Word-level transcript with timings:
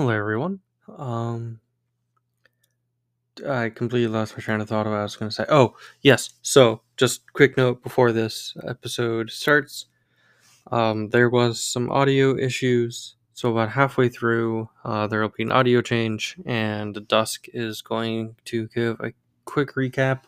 Hello, 0.00 0.12
everyone. 0.12 0.60
Um, 0.96 1.60
I 3.46 3.68
completely 3.68 4.08
lost 4.08 4.34
my 4.34 4.40
train 4.40 4.62
of 4.62 4.68
thought 4.70 4.86
of 4.86 4.92
what 4.92 5.00
I 5.00 5.02
was 5.02 5.14
going 5.14 5.28
to 5.28 5.34
say. 5.34 5.44
Oh, 5.50 5.76
yes. 6.00 6.30
So, 6.40 6.80
just 6.96 7.30
quick 7.34 7.58
note 7.58 7.82
before 7.82 8.10
this 8.10 8.56
episode 8.66 9.28
starts. 9.28 9.84
Um, 10.72 11.10
there 11.10 11.28
was 11.28 11.62
some 11.62 11.90
audio 11.90 12.34
issues. 12.34 13.16
So 13.34 13.52
about 13.52 13.72
halfway 13.72 14.08
through, 14.08 14.70
uh, 14.86 15.06
there 15.06 15.20
will 15.20 15.34
be 15.36 15.42
an 15.42 15.52
audio 15.52 15.82
change, 15.82 16.38
and 16.46 17.06
Dusk 17.06 17.48
is 17.52 17.82
going 17.82 18.36
to 18.46 18.68
give 18.68 19.00
a 19.00 19.12
quick 19.44 19.74
recap 19.74 20.22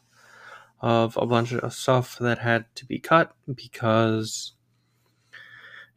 of 0.83 1.17
a 1.17 1.25
bunch 1.25 1.55
of 1.55 1.73
stuff 1.73 2.19
that 2.19 2.41
had 2.41 2.67
to 2.75 2.85
be 2.85 2.99
cut 2.99 3.35
because 3.55 4.53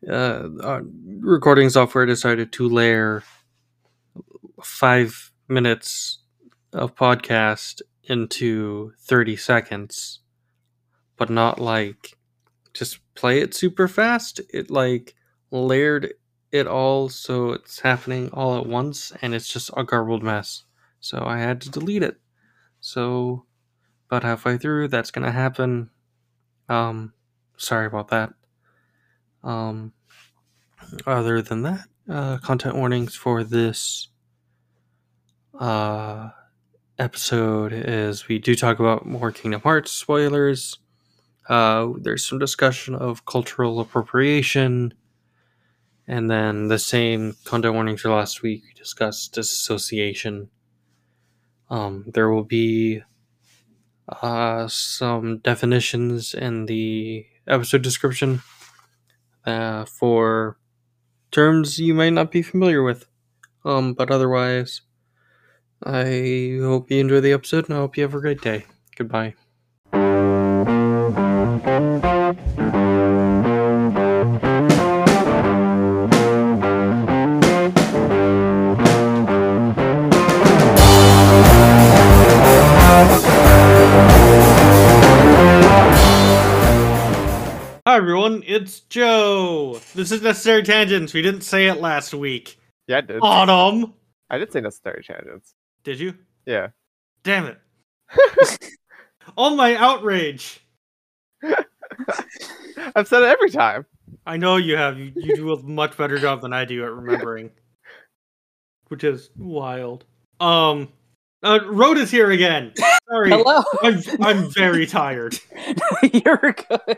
uh, 0.10 0.48
uh, 0.64 0.80
recording 1.20 1.70
software 1.70 2.06
decided 2.06 2.54
to 2.54 2.70
layer 2.70 3.22
five 4.64 5.32
minutes 5.48 6.20
of 6.74 6.96
podcast 6.96 7.82
into 8.04 8.94
30 9.00 9.36
seconds, 9.36 10.20
but 11.18 11.30
not 11.30 11.60
like 11.60 12.18
just 12.74 13.00
play 13.16 13.40
it 13.40 13.54
super 13.54 13.88
fast. 13.88 14.42
It 14.54 14.70
like 14.70 15.16
layered 15.52 16.14
it 16.52 16.68
all 16.68 17.10
so 17.10 17.52
it's 17.52 17.80
happening 17.82 18.30
all 18.32 18.58
at 18.58 18.66
once 18.66 19.12
and 19.22 19.34
it's 19.34 19.48
just 19.48 19.72
a 19.76 19.84
garbled 19.84 20.24
mess. 20.24 20.64
So 21.00 21.24
I 21.26 21.40
had 21.40 21.62
to 21.62 21.70
delete 21.72 22.04
it. 22.04 22.18
So 22.80 23.46
about 24.10 24.24
halfway 24.24 24.58
through 24.58 24.90
that's 24.90 25.12
gonna 25.12 25.32
happen. 25.32 25.90
Um 26.70 27.14
sorry 27.58 27.88
about 27.88 28.10
that. 28.10 28.34
Um 29.44 29.94
other 31.06 31.42
than 31.42 31.64
that, 31.64 31.88
uh 32.10 32.38
content 32.40 32.76
warnings 32.76 33.16
for 33.16 33.44
this 33.44 34.10
uh 35.60 36.30
episode 36.98 37.74
is 37.74 38.28
we 38.28 38.40
do 38.40 38.56
talk 38.56 38.80
about 38.80 39.06
more 39.06 39.32
Kingdom 39.32 39.62
Hearts 39.62 39.92
spoilers. 39.92 40.80
Uh, 41.50 41.90
there's 42.00 42.26
some 42.28 42.40
discussion 42.40 42.96
of 42.96 43.26
cultural 43.26 43.80
appropriation. 43.80 44.94
And 46.08 46.30
then 46.30 46.68
the 46.68 46.80
same 46.80 47.36
content 47.46 47.74
warning 47.74 47.98
for 47.98 48.10
last 48.10 48.42
week, 48.42 48.64
we 48.64 48.74
discussed 48.74 49.34
disassociation. 49.34 50.50
Um, 51.70 52.06
there 52.14 52.30
will 52.30 52.44
be 52.44 53.02
uh, 54.08 54.68
some 54.68 55.40
definitions 55.40 56.34
in 56.34 56.68
the 56.68 57.26
episode 57.48 57.82
description 57.82 58.42
uh, 59.46 59.86
for 59.86 60.58
terms 61.32 61.80
you 61.80 61.94
might 61.94 62.14
not 62.14 62.32
be 62.32 62.42
familiar 62.44 62.84
with. 62.84 63.08
Um, 63.64 63.96
but 63.96 64.12
otherwise, 64.12 64.82
I 65.88 66.58
hope 66.62 66.90
you 66.90 67.00
enjoy 67.00 67.20
the 67.22 67.32
episode 67.32 67.70
and 67.70 67.78
I 67.78 67.82
hope 67.82 67.96
you 67.96 68.02
have 68.04 68.16
a 68.16 68.20
great 68.20 68.42
day. 68.42 68.66
Goodbye. 68.96 69.36
Hi 87.88 87.98
everyone, 87.98 88.44
it's 88.48 88.80
Joe. 88.82 89.80
This 89.94 90.12
is 90.12 90.24
Necessary 90.24 90.64
Tangents. 90.64 91.14
We 91.14 91.22
didn't 91.22 91.42
say 91.42 91.68
it 91.68 91.80
last 91.80 92.14
week. 92.14 92.58
Yeah, 92.88 92.98
I 92.98 93.02
did. 93.02 93.20
Autumn. 93.22 93.94
I 94.30 94.40
did 94.40 94.52
say 94.52 94.62
necessary 94.62 95.04
tangents. 95.04 95.55
Did 95.86 96.00
you? 96.00 96.16
Yeah. 96.48 96.70
Damn 97.24 97.46
it. 97.46 97.60
All 99.38 99.56
my 99.56 99.76
outrage. 99.76 100.60
I've 102.96 103.08
said 103.08 103.22
it 103.22 103.30
every 103.30 103.52
time. 103.52 103.86
I 104.26 104.38
know 104.38 104.58
you 104.58 104.76
have. 104.78 104.98
You, 104.98 105.14
you 105.16 105.36
do 105.36 105.54
a 105.54 105.62
much 105.62 105.96
better 105.96 106.18
job 106.18 106.42
than 106.42 106.54
I 106.54 106.66
do 106.66 106.84
at 106.84 106.92
remembering. 106.92 107.52
Which 108.88 109.04
is 109.04 109.30
wild. 109.38 110.06
Um 110.40 110.90
uh, 111.44 111.60
Road 111.68 112.00
is 112.00 112.10
here 112.10 112.32
again. 112.32 112.74
Sorry. 113.08 113.30
Hello. 113.30 113.64
I'm 113.84 114.02
I'm 114.22 114.52
very 114.52 114.88
tired. 114.88 115.38
You're 116.14 116.56
good. 116.68 116.98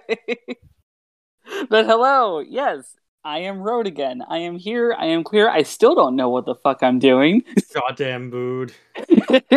but 1.70 1.86
hello, 1.86 2.40
yes, 2.40 2.96
I 3.28 3.40
am 3.40 3.62
Road 3.62 3.88
again. 3.88 4.24
I 4.26 4.38
am 4.38 4.56
here. 4.56 4.96
I 4.98 5.08
am 5.08 5.26
queer. 5.26 5.50
I 5.50 5.64
still 5.64 5.96
don't 5.96 6.16
know 6.16 6.30
what 6.30 6.46
the 6.46 6.56
fuck 6.56 6.82
I'm 6.82 6.98
doing. 6.98 7.44
Goddamn 7.74 8.30
mood. 8.30 8.74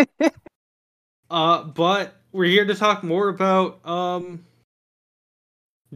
Uh 1.30 1.62
but 1.62 2.16
we're 2.32 2.46
here 2.46 2.64
to 2.64 2.74
talk 2.74 3.04
more 3.04 3.28
about 3.28 3.86
um 3.86 4.44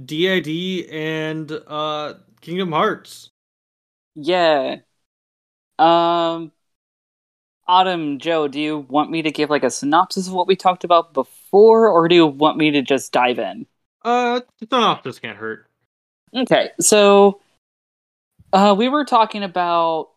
DID 0.01 0.87
and 0.89 1.51
uh 1.67 2.15
Kingdom 2.41 2.71
Hearts. 2.71 3.31
yeah. 4.15 4.77
Um 5.77 6.53
Autumn, 7.67 8.21
Joe, 8.21 8.47
do 8.47 8.61
you 8.61 8.87
want 8.89 9.11
me 9.11 9.23
to 9.23 9.33
give 9.33 9.51
like 9.51 9.65
a 9.65 9.71
synopsis 9.71 10.29
of 10.29 10.35
what 10.35 10.47
we 10.47 10.55
talked 10.55 10.85
about 10.85 11.12
before, 11.12 11.89
or 11.89 12.06
do 12.06 12.15
you 12.15 12.27
want 12.29 12.56
me 12.56 12.71
to 12.71 12.83
just 12.83 13.11
dive 13.11 13.41
in? 13.41 13.67
Uh 14.05 14.43
synopsis 14.61 15.19
can't 15.19 15.37
hurt. 15.37 15.67
Okay, 16.33 16.71
so 16.79 17.41
uh, 18.55 18.75
we 18.79 18.89
were 18.89 19.05
talking 19.05 19.43
about, 19.43 20.11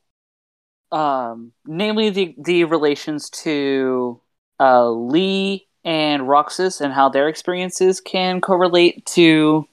um, 0.91 1.51
namely 1.65 2.11
the 2.11 2.35
the 2.37 2.63
relations 2.65 3.29
to 3.31 4.21
uh, 4.59 4.89
Lea 4.89 5.67
and 5.83 6.29
Roxas 6.29 6.79
and 6.79 6.93
how 6.93 7.09
their 7.09 7.27
experiences 7.27 7.99
can 7.99 8.39
correlate 8.39 9.05
to 9.07 9.67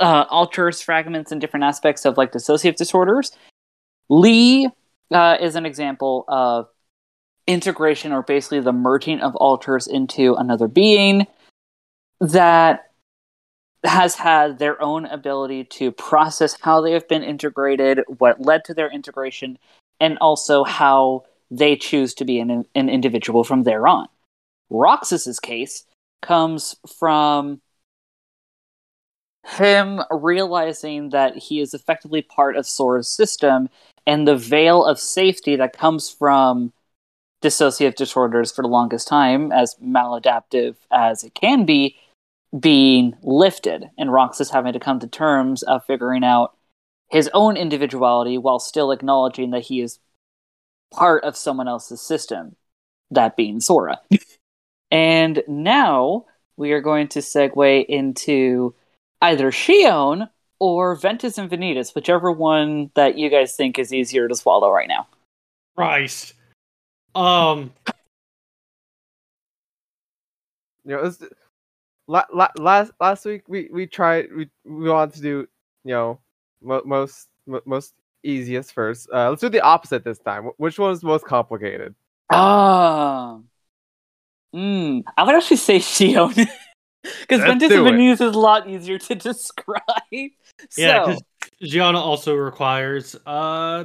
uh, 0.00 0.24
alters, 0.30 0.80
fragments, 0.80 1.30
and 1.30 1.40
different 1.40 1.64
aspects 1.64 2.06
of 2.06 2.16
like 2.16 2.32
dissociative 2.32 2.76
disorders. 2.76 3.32
Lea 4.08 4.70
uh, 5.12 5.36
is 5.38 5.54
an 5.54 5.66
example 5.66 6.24
of 6.26 6.68
integration, 7.46 8.12
or 8.12 8.22
basically 8.22 8.60
the 8.60 8.72
merging 8.72 9.20
of 9.20 9.36
alters 9.36 9.86
into 9.86 10.34
another 10.36 10.68
being 10.68 11.26
that 12.20 12.89
has 13.84 14.14
had 14.14 14.58
their 14.58 14.80
own 14.82 15.06
ability 15.06 15.64
to 15.64 15.90
process 15.90 16.56
how 16.60 16.80
they 16.80 16.92
have 16.92 17.08
been 17.08 17.22
integrated, 17.22 18.00
what 18.18 18.40
led 18.40 18.64
to 18.64 18.74
their 18.74 18.90
integration, 18.90 19.58
and 19.98 20.18
also 20.18 20.64
how 20.64 21.24
they 21.50 21.76
choose 21.76 22.14
to 22.14 22.24
be 22.24 22.38
an, 22.38 22.64
an 22.74 22.88
individual 22.88 23.44
from 23.44 23.62
there 23.64 23.86
on. 23.86 24.06
Roxas's 24.68 25.40
case 25.40 25.84
comes 26.22 26.76
from 26.98 27.60
him 29.46 30.00
realizing 30.10 31.10
that 31.10 31.36
he 31.36 31.60
is 31.60 31.74
effectively 31.74 32.22
part 32.22 32.56
of 32.56 32.66
Sora's 32.66 33.08
system 33.08 33.68
and 34.06 34.28
the 34.28 34.36
veil 34.36 34.84
of 34.84 35.00
safety 35.00 35.56
that 35.56 35.76
comes 35.76 36.10
from 36.10 36.72
dissociative 37.42 37.94
disorders 37.94 38.52
for 38.52 38.62
the 38.62 38.68
longest 38.68 39.08
time, 39.08 39.50
as 39.50 39.74
maladaptive 39.82 40.76
as 40.90 41.24
it 41.24 41.34
can 41.34 41.64
be, 41.64 41.96
being 42.58 43.14
lifted, 43.22 43.90
and 43.96 44.12
Roxas 44.12 44.50
having 44.50 44.72
to 44.72 44.80
come 44.80 44.98
to 45.00 45.06
terms 45.06 45.62
of 45.62 45.84
figuring 45.84 46.24
out 46.24 46.56
his 47.08 47.28
own 47.32 47.56
individuality 47.56 48.38
while 48.38 48.58
still 48.58 48.92
acknowledging 48.92 49.50
that 49.50 49.62
he 49.62 49.80
is 49.80 49.98
part 50.92 51.24
of 51.24 51.36
someone 51.36 51.68
else's 51.68 52.00
system, 52.00 52.56
that 53.10 53.36
being 53.36 53.60
Sora. 53.60 54.00
and 54.90 55.42
now 55.46 56.26
we 56.56 56.72
are 56.72 56.80
going 56.80 57.08
to 57.08 57.20
segue 57.20 57.86
into 57.86 58.74
either 59.22 59.50
Xion 59.50 60.28
or 60.58 60.94
Ventus 60.94 61.38
and 61.38 61.50
Vanitas, 61.50 61.94
whichever 61.94 62.30
one 62.30 62.90
that 62.94 63.16
you 63.16 63.30
guys 63.30 63.56
think 63.56 63.78
is 63.78 63.94
easier 63.94 64.28
to 64.28 64.34
swallow 64.34 64.70
right 64.70 64.88
now. 64.88 65.06
Christ. 65.76 66.34
Um 67.14 67.72
You 70.84 70.96
know, 70.96 71.04
it's, 71.04 71.22
la- 72.10 72.26
la- 72.34 72.56
last 72.58 72.92
last 73.00 73.24
week 73.24 73.42
we 73.48 73.68
we 73.72 73.86
tried 73.86 74.26
we 74.36 74.50
we 74.64 74.90
wanted 74.90 75.14
to 75.14 75.22
do 75.22 75.46
you 75.84 75.94
know 75.94 76.18
mo- 76.60 76.82
most 76.84 77.28
mo- 77.46 77.62
most 77.64 77.94
easiest 78.22 78.72
first. 78.72 79.08
Uh, 79.14 79.30
let's 79.30 79.40
do 79.40 79.48
the 79.48 79.60
opposite 79.60 80.04
this 80.04 80.18
time. 80.18 80.50
Which 80.56 80.78
one 80.78 80.92
is 80.92 81.02
most 81.02 81.24
complicated? 81.24 81.94
Ah. 82.30 83.38
Hmm. 84.52 85.00
I 85.16 85.22
would 85.22 85.34
actually 85.36 85.56
say 85.58 85.78
Xion. 85.78 86.34
Because 87.02 87.38
Let's 87.40 87.48
Ventus 87.48 87.68
do 87.70 87.86
and 87.86 87.98
it. 87.98 88.10
Is 88.12 88.20
a 88.20 88.28
lot 88.28 88.68
easier 88.68 88.98
to 88.98 89.14
describe. 89.30 89.80
yeah, 90.12 90.28
so, 90.76 91.06
because 91.06 91.22
Xion 91.62 91.94
also 91.94 92.34
requires 92.34 93.16
uh 93.24 93.84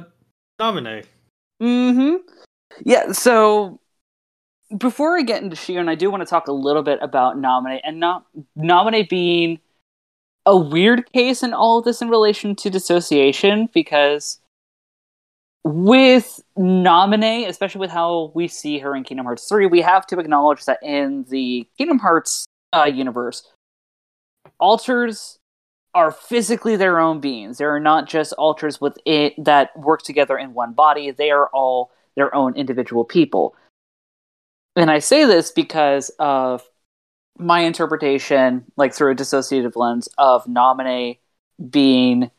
Naminé. 0.60 1.06
hmm 1.58 2.16
Yeah, 2.84 3.12
so 3.12 3.80
before 4.76 5.18
I 5.18 5.22
get 5.22 5.42
into 5.42 5.56
Xion, 5.56 5.88
I 5.88 5.94
do 5.94 6.10
want 6.10 6.22
to 6.22 6.26
talk 6.26 6.48
a 6.48 6.52
little 6.52 6.82
bit 6.82 6.98
about 7.02 7.36
Naminé 7.36 7.80
and 7.84 8.00
not 8.00 8.26
Naminé 8.58 9.08
being 9.08 9.60
a 10.44 10.56
weird 10.56 11.10
case 11.12 11.42
in 11.42 11.52
all 11.52 11.78
of 11.78 11.84
this 11.84 12.00
in 12.00 12.08
relation 12.08 12.54
to 12.56 12.70
dissociation 12.70 13.68
because 13.74 14.40
with 15.64 16.40
Naminé, 16.56 17.48
especially 17.48 17.80
with 17.80 17.90
how 17.90 18.30
we 18.34 18.46
see 18.46 18.78
her 18.78 18.94
in 18.94 19.02
Kingdom 19.02 19.26
Hearts 19.26 19.48
3, 19.48 19.66
we 19.66 19.80
have 19.82 20.06
to 20.08 20.18
acknowledge 20.18 20.64
that 20.64 20.78
in 20.82 21.24
the 21.28 21.68
Kingdom 21.76 21.98
Hearts 21.98 22.46
uh, 22.72 22.84
universe, 22.84 23.42
alters 24.60 25.38
are 25.94 26.12
physically 26.12 26.76
their 26.76 27.00
own 27.00 27.20
beings. 27.20 27.58
They 27.58 27.64
are 27.64 27.80
not 27.80 28.06
just 28.08 28.32
alters 28.34 28.80
with 28.80 28.98
it 29.04 29.32
that 29.44 29.76
work 29.76 30.02
together 30.02 30.38
in 30.38 30.54
one 30.54 30.72
body. 30.72 31.10
They 31.10 31.30
are 31.30 31.48
all 31.48 31.90
their 32.14 32.32
own 32.34 32.54
individual 32.54 33.04
people. 33.04 33.56
And 34.76 34.90
I 34.90 34.98
say 34.98 35.24
this 35.24 35.50
because 35.50 36.10
of 36.18 36.62
my 37.38 37.60
interpretation, 37.60 38.64
like 38.76 38.94
through 38.94 39.12
a 39.12 39.16
dissociative 39.16 39.74
lens, 39.74 40.08
of 40.18 40.44
Naminé 40.44 41.18
being, 41.70 42.30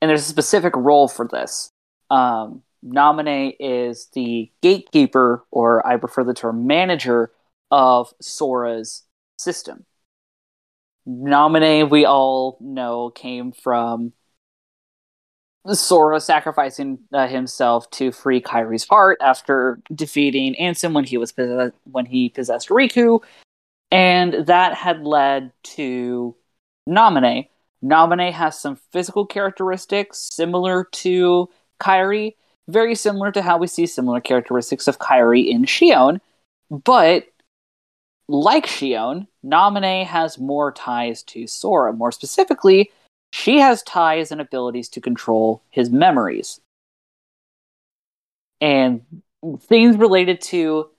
and 0.00 0.08
there's 0.08 0.26
a 0.26 0.28
specific 0.28 0.76
role 0.76 1.08
for 1.08 1.26
this. 1.26 1.72
Um, 2.10 2.62
Naminé 2.84 3.56
is 3.58 4.08
the 4.12 4.50
gatekeeper, 4.62 5.44
or 5.50 5.86
I 5.86 5.96
prefer 5.96 6.24
the 6.24 6.34
term 6.34 6.66
manager, 6.66 7.32
of 7.70 8.12
Sora's 8.20 9.02
system. 9.38 9.84
Naminé, 11.06 11.88
we 11.88 12.04
all 12.04 12.58
know, 12.60 13.10
came 13.10 13.52
from 13.52 14.12
Sora 15.76 16.20
sacrificing 16.20 16.98
uh, 17.12 17.26
himself 17.26 17.90
to 17.92 18.12
free 18.12 18.40
Kairi's 18.40 18.86
heart 18.88 19.18
after 19.20 19.80
defeating 19.94 20.54
Ansem 20.60 20.92
when 20.92 21.04
he 21.04 21.18
was 21.18 21.32
when 21.84 22.06
he 22.06 22.30
possessed 22.30 22.68
Riku, 22.68 23.20
and 23.90 24.46
that 24.46 24.74
had 24.74 25.04
led 25.04 25.52
to 25.74 26.34
Naminé. 26.88 27.48
Naminé 27.84 28.32
has 28.32 28.58
some 28.58 28.76
physical 28.92 29.26
characteristics 29.26 30.28
similar 30.32 30.84
to 30.92 31.48
Kairi, 31.80 32.34
very 32.68 32.94
similar 32.94 33.30
to 33.32 33.42
how 33.42 33.58
we 33.58 33.66
see 33.66 33.86
similar 33.86 34.20
characteristics 34.20 34.88
of 34.88 34.98
Kairi 34.98 35.48
in 35.48 35.64
Xion, 35.64 36.20
but 36.70 37.24
like 38.28 38.66
Xion, 38.66 39.26
Naminé 39.44 40.04
has 40.04 40.38
more 40.38 40.72
ties 40.72 41.22
to 41.24 41.46
Sora. 41.46 41.92
More 41.92 42.12
specifically, 42.12 42.90
she 43.32 43.58
has 43.58 43.82
ties 43.82 44.32
and 44.32 44.40
abilities 44.40 44.88
to 44.90 45.00
control 45.00 45.62
his 45.70 45.90
memories. 45.90 46.60
And 48.60 49.02
things 49.60 49.96
related 49.96 50.40
to 50.42 50.90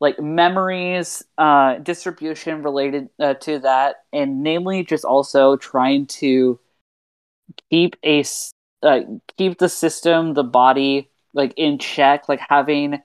like 0.00 0.18
memories, 0.18 1.22
uh, 1.38 1.76
distribution 1.78 2.62
related 2.62 3.08
uh, 3.18 3.34
to 3.34 3.58
that, 3.60 4.04
and 4.12 4.42
namely 4.42 4.84
just 4.84 5.04
also 5.04 5.56
trying 5.56 6.06
to 6.06 6.58
keep 7.70 7.96
a 8.04 8.24
uh, 8.82 9.00
keep 9.38 9.58
the 9.58 9.68
system, 9.68 10.34
the 10.34 10.44
body, 10.44 11.10
like 11.32 11.54
in 11.56 11.78
check, 11.78 12.28
like 12.28 12.40
having 12.48 13.00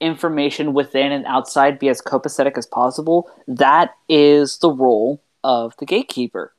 information 0.00 0.72
within 0.72 1.12
and 1.12 1.26
outside 1.26 1.78
be 1.78 1.88
as 1.88 2.00
copacetic 2.00 2.56
as 2.56 2.66
possible. 2.66 3.30
That 3.46 3.94
is 4.08 4.58
the 4.58 4.70
role 4.70 5.22
of 5.44 5.74
the 5.78 5.86
gatekeeper, 5.86 6.54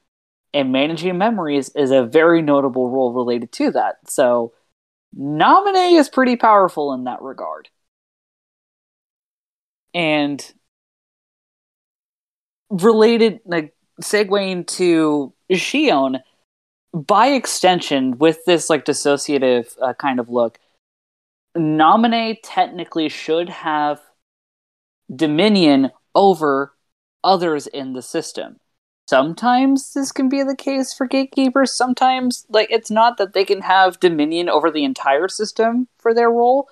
and 0.53 0.71
managing 0.71 1.17
memories 1.17 1.69
is 1.75 1.91
a 1.91 2.03
very 2.03 2.41
notable 2.41 2.89
role 2.89 3.13
related 3.13 3.51
to 3.53 3.71
that. 3.71 3.97
So, 4.07 4.53
Naminé 5.17 5.99
is 5.99 6.09
pretty 6.09 6.35
powerful 6.35 6.93
in 6.93 7.03
that 7.05 7.21
regard, 7.21 7.69
and 9.93 10.53
related, 12.69 13.39
like 13.45 13.73
segueing 14.01 14.65
to 14.65 15.33
Xion 15.51 16.21
by 16.93 17.27
extension, 17.27 18.17
with 18.17 18.43
this 18.45 18.69
like 18.69 18.85
dissociative 18.85 19.75
uh, 19.81 19.93
kind 19.93 20.19
of 20.19 20.29
look, 20.29 20.59
Naminé 21.57 22.37
technically 22.43 23.09
should 23.09 23.49
have 23.49 23.99
dominion 25.13 25.91
over 26.15 26.73
others 27.23 27.67
in 27.67 27.93
the 27.93 28.01
system. 28.01 28.59
Sometimes 29.09 29.93
this 29.93 30.11
can 30.11 30.29
be 30.29 30.41
the 30.43 30.55
case 30.55 30.93
for 30.93 31.05
gatekeepers. 31.05 31.73
Sometimes, 31.73 32.45
like, 32.49 32.71
it's 32.71 32.89
not 32.89 33.17
that 33.17 33.33
they 33.33 33.43
can 33.43 33.61
have 33.61 33.99
dominion 33.99 34.47
over 34.47 34.71
the 34.71 34.85
entire 34.85 35.27
system 35.27 35.87
for 35.97 36.13
their 36.13 36.31
role. 36.31 36.69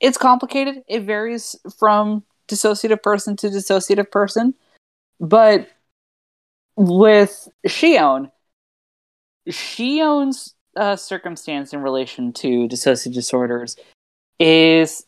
It's 0.00 0.18
complicated. 0.18 0.82
It 0.88 1.02
varies 1.02 1.54
from 1.78 2.24
dissociative 2.48 3.02
person 3.02 3.36
to 3.36 3.48
dissociative 3.48 4.10
person. 4.10 4.54
But 5.20 5.68
with 6.76 7.48
Xion, 7.66 8.30
Xion's 9.48 10.54
uh, 10.76 10.96
circumstance 10.96 11.72
in 11.72 11.80
relation 11.80 12.32
to 12.34 12.68
dissociative 12.68 13.14
disorders 13.14 13.76
is 14.38 15.04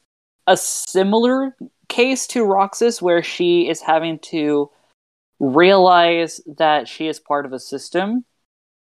a 0.47 0.57
similar 0.57 1.57
case 1.89 2.27
to 2.29 2.45
Roxas, 2.45 3.01
where 3.01 3.23
she 3.23 3.69
is 3.69 3.81
having 3.81 4.19
to 4.21 4.71
realize 5.41 6.41
that 6.59 6.87
she 6.87 7.09
is 7.09 7.19
part 7.19 7.47
of 7.47 7.53
a 7.53 7.59
system, 7.59 8.25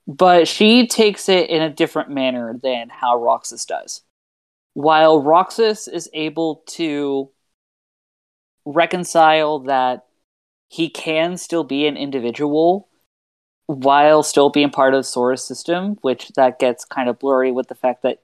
but 0.07 0.47
she 0.47 0.87
takes 0.87 1.29
it 1.29 1.49
in 1.49 1.61
a 1.61 1.69
different 1.69 2.09
manner 2.09 2.59
than 2.61 2.89
how 2.89 3.21
Roxas 3.21 3.65
does. 3.65 4.01
While 4.73 5.21
Roxas 5.21 5.87
is 5.87 6.09
able 6.13 6.63
to 6.69 7.29
reconcile 8.65 9.59
that 9.59 10.05
he 10.67 10.89
can 10.89 11.37
still 11.37 11.63
be 11.63 11.87
an 11.87 11.95
individual 11.95 12.89
while 13.67 14.23
still 14.23 14.49
being 14.49 14.69
part 14.69 14.93
of 14.93 15.05
Sora's 15.05 15.45
system, 15.45 15.97
which 16.01 16.29
that 16.29 16.59
gets 16.59 16.85
kind 16.85 17.09
of 17.09 17.19
blurry 17.19 17.51
with 17.51 17.67
the 17.67 17.75
fact 17.75 18.03
that 18.03 18.21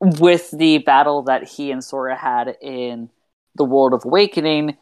with 0.00 0.50
the 0.50 0.78
battle 0.78 1.22
that 1.22 1.44
he 1.44 1.70
and 1.70 1.82
Sora 1.82 2.16
had 2.16 2.56
in 2.60 3.10
the 3.56 3.64
World 3.64 3.94
of 3.94 4.04
Awakening, 4.04 4.76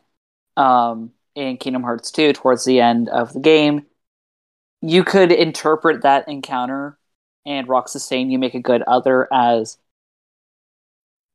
um, 0.56 1.12
in 1.34 1.56
Kingdom 1.56 1.82
Hearts 1.82 2.11
2 2.11 2.32
towards 2.32 2.64
the 2.64 2.81
end 2.81 3.08
of 3.08 3.32
the 3.32 3.40
game, 3.40 3.87
you 4.81 5.05
could 5.05 5.32
interpret 5.32 6.02
that 6.02 6.29
encounter 6.29 6.99
and 7.46 7.69
Roxas 7.69 8.05
saying 8.05 8.31
you 8.31 8.38
make 8.38 8.55
a 8.55 8.61
good 8.61 8.82
other 8.82 9.29
as 9.32 9.79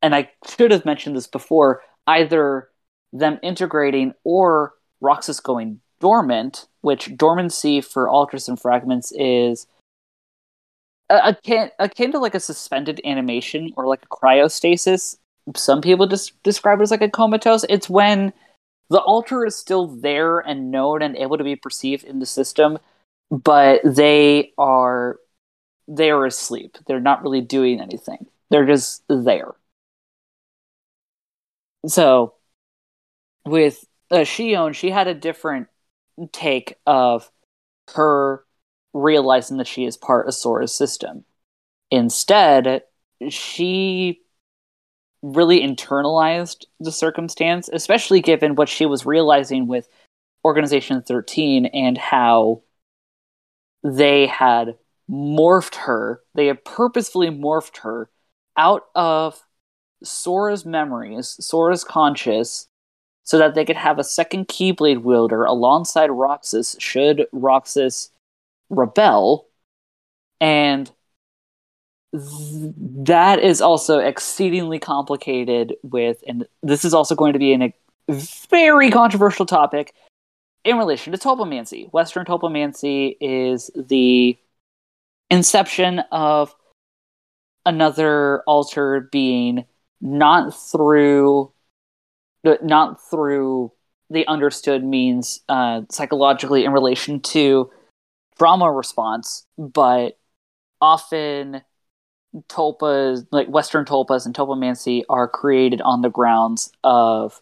and 0.02 0.14
I 0.14 0.30
should 0.48 0.72
have 0.72 0.86
mentioned 0.86 1.16
this 1.16 1.28
before, 1.28 1.82
either 2.06 2.70
them 3.12 3.40
integrating 3.42 4.14
or 4.24 4.74
Roxas 5.02 5.40
going 5.40 5.82
dormant, 6.00 6.68
which 6.82 7.18
dormancy 7.18 7.82
for 7.82 8.08
alters 8.08 8.48
and 8.48 8.60
fragments 8.60 9.12
is 9.16 9.66
akin 11.10 11.72
akin 11.80 12.12
to 12.12 12.20
like 12.20 12.36
a 12.36 12.40
suspended 12.40 13.02
animation 13.06 13.72
or 13.76 13.88
like 13.88 14.04
a 14.04 14.08
cryostasis. 14.08 15.18
Some 15.56 15.82
people 15.82 16.06
just 16.08 16.42
describe 16.44 16.80
it 16.80 16.84
as 16.84 16.92
like 16.92 17.02
a 17.02 17.10
comatose. 17.10 17.66
It's 17.70 17.90
when 17.90 18.34
the 18.90 19.00
alter 19.00 19.46
is 19.46 19.56
still 19.56 19.88
there 19.88 20.40
and 20.40 20.72
known 20.72 21.02
and 21.02 21.16
able 21.18 21.38
to 21.38 21.44
be 21.44 21.56
perceived 21.56 22.04
in 22.04 22.20
the 22.20 22.26
system, 22.26 22.78
but 23.30 23.82
they 23.84 24.54
are 24.58 25.20
they 25.88 26.12
are 26.12 26.26
asleep. 26.26 26.78
They're 26.86 27.00
not 27.00 27.24
really 27.24 27.42
doing 27.42 27.80
anything. 27.80 28.28
They're 28.50 28.66
just 28.66 29.04
there. 29.08 29.54
So 31.88 32.34
with 33.46 33.86
uh, 34.12 34.18
Xion, 34.18 34.74
she 34.74 34.90
had 34.90 35.08
a 35.08 35.14
different 35.14 35.68
take 36.32 36.76
of 36.86 37.30
her 37.94 38.44
realizing 38.94 39.58
that 39.58 39.68
she 39.68 39.86
is 39.86 39.96
part 39.96 40.28
of 40.28 40.34
Sora's 40.34 40.74
system. 40.74 41.24
Instead, 41.92 42.84
she 43.30 44.22
really 45.34 45.60
internalized 45.62 46.66
the 46.80 46.92
circumstance, 46.92 47.70
especially 47.72 48.22
given 48.22 48.56
what 48.56 48.70
she 48.70 48.86
was 48.86 49.06
realizing 49.06 49.68
with 49.68 49.90
Organization 50.46 51.02
13 51.02 51.66
and 51.68 51.98
how 51.98 52.62
they 53.84 54.28
had 54.28 54.78
morphed 55.10 55.76
her, 55.76 56.22
they 56.36 56.48
had 56.48 56.64
purposefully 56.64 57.30
morphed 57.30 57.80
her 57.80 58.10
out 58.56 58.86
of 58.96 59.42
Sora's 60.04 60.66
memories, 60.66 61.36
Sora's 61.40 61.84
conscious, 61.84 62.68
so 63.24 63.38
that 63.38 63.56
they 63.56 63.66
could 63.66 63.76
have 63.76 64.00
a 64.00 64.04
second 64.04 64.48
Keyblade 64.48 65.02
wielder 65.02 65.44
alongside 65.44 66.10
Roxas 66.10 66.76
should 66.80 67.28
Roxas 67.32 68.12
rebel. 68.70 69.48
And 70.40 70.92
that 72.14 73.40
is 73.40 73.62
also 73.62 74.00
exceedingly 74.00 74.80
complicated 74.80 75.76
with 75.84 76.24
and 76.28 76.48
this 76.64 76.86
is 76.86 76.94
also 76.94 77.16
going 77.16 77.34
to 77.34 77.40
be 77.40 77.54
a 77.54 77.74
very 78.50 78.90
controversial 78.90 79.46
topic 79.46 79.94
in 80.64 80.78
relation 80.78 81.12
to 81.12 81.18
tulpamancy. 81.20 81.92
Western 81.92 82.26
tulpamancy 82.26 83.18
is 83.20 83.70
the 83.76 84.38
inception 85.30 86.00
of 86.12 86.56
another 87.66 88.44
alter 88.48 89.10
being 89.12 89.66
not 90.00 90.56
through 90.56 91.52
not 92.62 93.02
through 93.10 93.72
the 94.10 94.26
understood 94.28 94.84
means 94.84 95.42
uh, 95.50 95.82
psychologically 95.90 96.64
in 96.64 96.72
relation 96.72 97.20
to 97.20 97.70
trauma 98.38 98.72
response, 98.72 99.46
but 99.58 100.18
often 100.80 101.62
tulpas, 102.50 103.26
like 103.32 103.48
Western 103.48 103.86
tulpas 103.86 104.26
and 104.26 104.36
tulpamancy, 104.36 105.04
are 105.10 105.28
created 105.28 105.82
on 105.82 106.02
the 106.02 106.10
grounds 106.10 106.72
of 106.84 107.42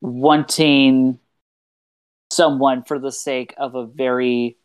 wanting 0.00 1.18
someone 2.30 2.82
for 2.82 2.98
the 2.98 3.12
sake 3.12 3.54
of 3.56 3.74
a 3.74 3.86
very 3.86 4.56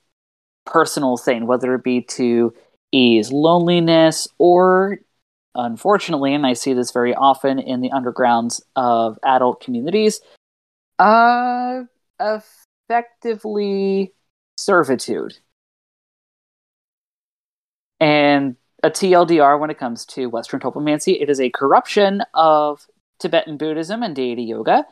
personal 0.65 1.17
thing, 1.17 1.45
whether 1.47 1.73
it 1.75 1.83
be 1.83 2.01
to 2.01 2.53
ease 2.91 3.31
loneliness 3.31 4.27
or, 4.37 4.99
unfortunately, 5.55 6.33
and 6.33 6.45
I 6.45 6.53
see 6.53 6.73
this 6.73 6.91
very 6.91 7.13
often 7.13 7.59
in 7.59 7.81
the 7.81 7.91
undergrounds 7.91 8.61
of 8.75 9.19
adult 9.23 9.61
communities, 9.61 10.21
uh, 10.97 11.83
effectively 12.19 14.13
servitude. 14.57 15.37
And 17.99 18.55
a 18.83 18.89
TLDR 18.89 19.59
when 19.59 19.69
it 19.69 19.77
comes 19.77 20.05
to 20.05 20.27
Western 20.27 20.59
tulpamancy. 20.59 21.21
it 21.21 21.29
is 21.29 21.39
a 21.39 21.49
corruption 21.49 22.21
of 22.33 22.87
Tibetan 23.19 23.57
Buddhism 23.57 24.01
and 24.03 24.15
deity 24.15 24.43
yoga. 24.43 24.85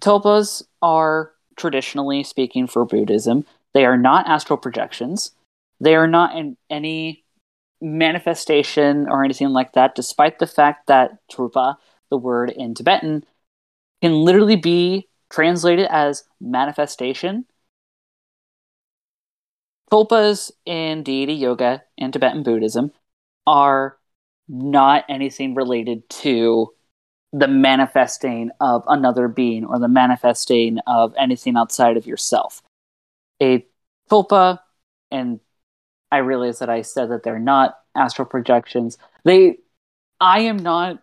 Tulpas 0.00 0.62
are 0.80 1.32
traditionally 1.56 2.22
speaking 2.22 2.66
for 2.66 2.84
Buddhism. 2.84 3.44
They 3.74 3.84
are 3.84 3.96
not 3.96 4.28
astral 4.28 4.56
projections. 4.56 5.32
They 5.80 5.96
are 5.96 6.06
not 6.06 6.36
in 6.36 6.56
any 6.70 7.24
manifestation 7.80 9.08
or 9.08 9.24
anything 9.24 9.48
like 9.50 9.72
that, 9.72 9.94
despite 9.94 10.38
the 10.38 10.46
fact 10.46 10.86
that 10.86 11.18
trupa, 11.30 11.76
the 12.10 12.16
word 12.16 12.50
in 12.50 12.74
Tibetan, 12.74 13.24
can 14.00 14.12
literally 14.12 14.56
be 14.56 15.08
translated 15.30 15.86
as 15.90 16.24
manifestation. 16.40 17.44
Tulpas 19.92 20.52
in 20.66 21.02
deity 21.02 21.34
yoga 21.34 21.82
and 21.96 22.12
Tibetan 22.12 22.42
Buddhism 22.42 22.92
are 23.48 23.96
not 24.46 25.04
anything 25.08 25.54
related 25.54 26.08
to 26.10 26.72
the 27.32 27.48
manifesting 27.48 28.50
of 28.60 28.84
another 28.86 29.26
being 29.26 29.64
or 29.64 29.78
the 29.78 29.88
manifesting 29.88 30.78
of 30.86 31.14
anything 31.18 31.56
outside 31.56 31.96
of 31.96 32.06
yourself. 32.06 32.62
A 33.42 33.66
tulpa, 34.10 34.60
and 35.10 35.40
I 36.12 36.18
realize 36.18 36.58
that 36.58 36.68
I 36.68 36.82
said 36.82 37.10
that 37.10 37.22
they're 37.22 37.38
not 37.38 37.78
astral 37.94 38.26
projections. 38.26 38.98
They, 39.24 39.58
I 40.20 40.40
am 40.40 40.58
not 40.58 41.02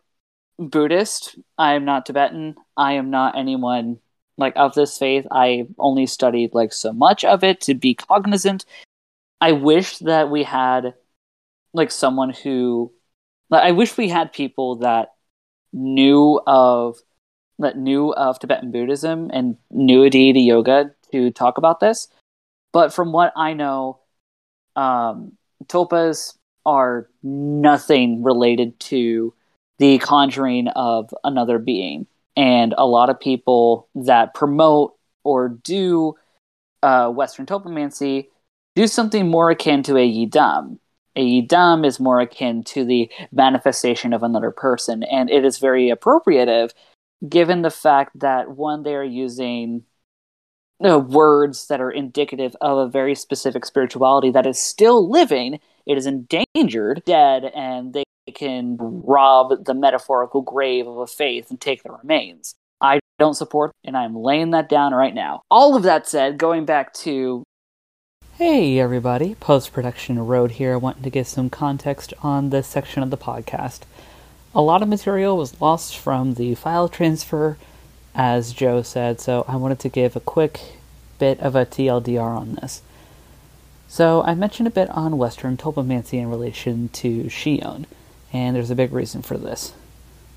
Buddhist. 0.59 1.37
I 1.57 1.73
am 1.73 1.83
not 1.83 2.05
Tibetan. 2.05 2.55
I 2.77 2.93
am 2.93 3.09
not 3.09 3.37
anyone 3.37 3.99
like 4.37 4.53
of 4.55 4.75
this 4.75 4.97
faith. 4.97 5.25
I 5.31 5.67
only 5.79 6.05
studied 6.05 6.53
like 6.53 6.73
so 6.73 6.93
much 6.93 7.23
of 7.25 7.43
it 7.43 7.61
to 7.61 7.73
be 7.73 7.95
cognizant. 7.95 8.65
I 9.41 9.51
wish 9.51 9.97
that 9.99 10.29
we 10.29 10.43
had 10.43 10.93
like 11.75 11.91
someone 11.91 12.31
who, 12.31 12.91
like, 13.49 13.63
I 13.63 13.71
wish 13.71 13.97
we 13.97 14.09
had 14.09 14.33
people 14.33 14.77
that 14.77 15.09
knew 15.73 16.41
of 16.47 16.97
that 17.59 17.77
knew 17.77 18.13
of 18.13 18.39
Tibetan 18.39 18.71
Buddhism 18.71 19.29
and 19.31 19.57
knew 19.71 20.09
deity 20.09 20.41
yoga 20.41 20.91
to 21.11 21.31
talk 21.31 21.57
about 21.57 21.79
this. 21.79 22.07
But 22.73 22.93
from 22.93 23.13
what 23.13 23.31
I 23.37 23.53
know, 23.53 23.99
um, 24.75 25.33
tulpas 25.67 26.35
are 26.65 27.07
nothing 27.23 28.23
related 28.23 28.77
to 28.81 29.33
the 29.77 29.97
conjuring 29.99 30.67
of 30.69 31.13
another 31.23 31.59
being. 31.59 32.07
And 32.35 32.73
a 32.77 32.85
lot 32.85 33.09
of 33.09 33.19
people 33.19 33.87
that 33.95 34.33
promote 34.33 34.95
or 35.23 35.49
do 35.49 36.15
uh, 36.83 37.09
Western 37.09 37.45
tulpamancy 37.45 38.27
do 38.75 38.87
something 38.87 39.29
more 39.29 39.49
akin 39.49 39.83
to 39.83 39.95
a 39.95 40.11
yidam 40.11 40.79
a 41.15 41.41
dam 41.41 41.85
is 41.85 41.99
more 41.99 42.19
akin 42.19 42.63
to 42.65 42.83
the 42.85 43.09
manifestation 43.31 44.13
of 44.13 44.23
another 44.23 44.51
person, 44.51 45.03
and 45.03 45.29
it 45.29 45.45
is 45.45 45.57
very 45.57 45.89
appropriative 45.89 46.71
given 47.27 47.61
the 47.61 47.71
fact 47.71 48.19
that 48.19 48.51
one, 48.51 48.83
they 48.83 48.95
are 48.95 49.03
using 49.03 49.83
uh, 50.83 50.99
words 50.99 51.67
that 51.67 51.81
are 51.81 51.91
indicative 51.91 52.55
of 52.61 52.77
a 52.77 52.89
very 52.89 53.15
specific 53.15 53.65
spirituality 53.65 54.31
that 54.31 54.45
is 54.45 54.59
still 54.59 55.09
living, 55.09 55.59
it 55.85 55.97
is 55.97 56.05
endangered, 56.05 57.03
dead, 57.05 57.45
and 57.55 57.93
they 57.93 58.03
can 58.33 58.77
rob 58.79 59.65
the 59.65 59.73
metaphorical 59.73 60.41
grave 60.41 60.87
of 60.87 60.97
a 60.97 61.07
faith 61.07 61.49
and 61.49 61.61
take 61.61 61.83
the 61.83 61.91
remains. 61.91 62.55
I 62.81 62.99
don't 63.19 63.35
support, 63.35 63.71
and 63.85 63.95
I'm 63.95 64.15
laying 64.15 64.51
that 64.51 64.67
down 64.67 64.93
right 64.93 65.13
now. 65.13 65.43
All 65.49 65.75
of 65.75 65.83
that 65.83 66.07
said, 66.07 66.37
going 66.37 66.65
back 66.65 66.93
to 66.95 67.43
Hey 68.37 68.79
everybody, 68.79 69.35
post 69.35 69.71
production 69.71 70.19
road 70.19 70.51
here, 70.51 70.77
wanting 70.77 71.03
to 71.03 71.09
give 71.09 71.25
some 71.25 71.49
context 71.49 72.13
on 72.21 72.49
this 72.49 72.67
section 72.67 73.01
of 73.01 73.09
the 73.09 73.17
podcast. 73.17 73.83
A 74.53 74.61
lot 74.61 74.81
of 74.81 74.89
material 74.89 75.37
was 75.37 75.61
lost 75.61 75.97
from 75.97 76.33
the 76.33 76.53
file 76.55 76.89
transfer, 76.89 77.55
as 78.13 78.51
Joe 78.51 78.81
said, 78.81 79.21
so 79.21 79.45
I 79.47 79.55
wanted 79.55 79.79
to 79.79 79.87
give 79.87 80.17
a 80.17 80.19
quick 80.19 80.59
bit 81.17 81.39
of 81.39 81.55
a 81.55 81.65
TLDR 81.65 82.37
on 82.37 82.55
this. 82.55 82.81
So, 83.87 84.21
I 84.23 84.35
mentioned 84.35 84.67
a 84.67 84.71
bit 84.71 84.89
on 84.89 85.17
Western 85.17 85.55
Tulpamancy 85.55 86.19
in 86.19 86.29
relation 86.29 86.89
to 86.89 87.29
Xion, 87.29 87.85
and 88.33 88.53
there's 88.53 88.69
a 88.69 88.75
big 88.75 88.91
reason 88.91 89.21
for 89.21 89.37
this. 89.37 89.71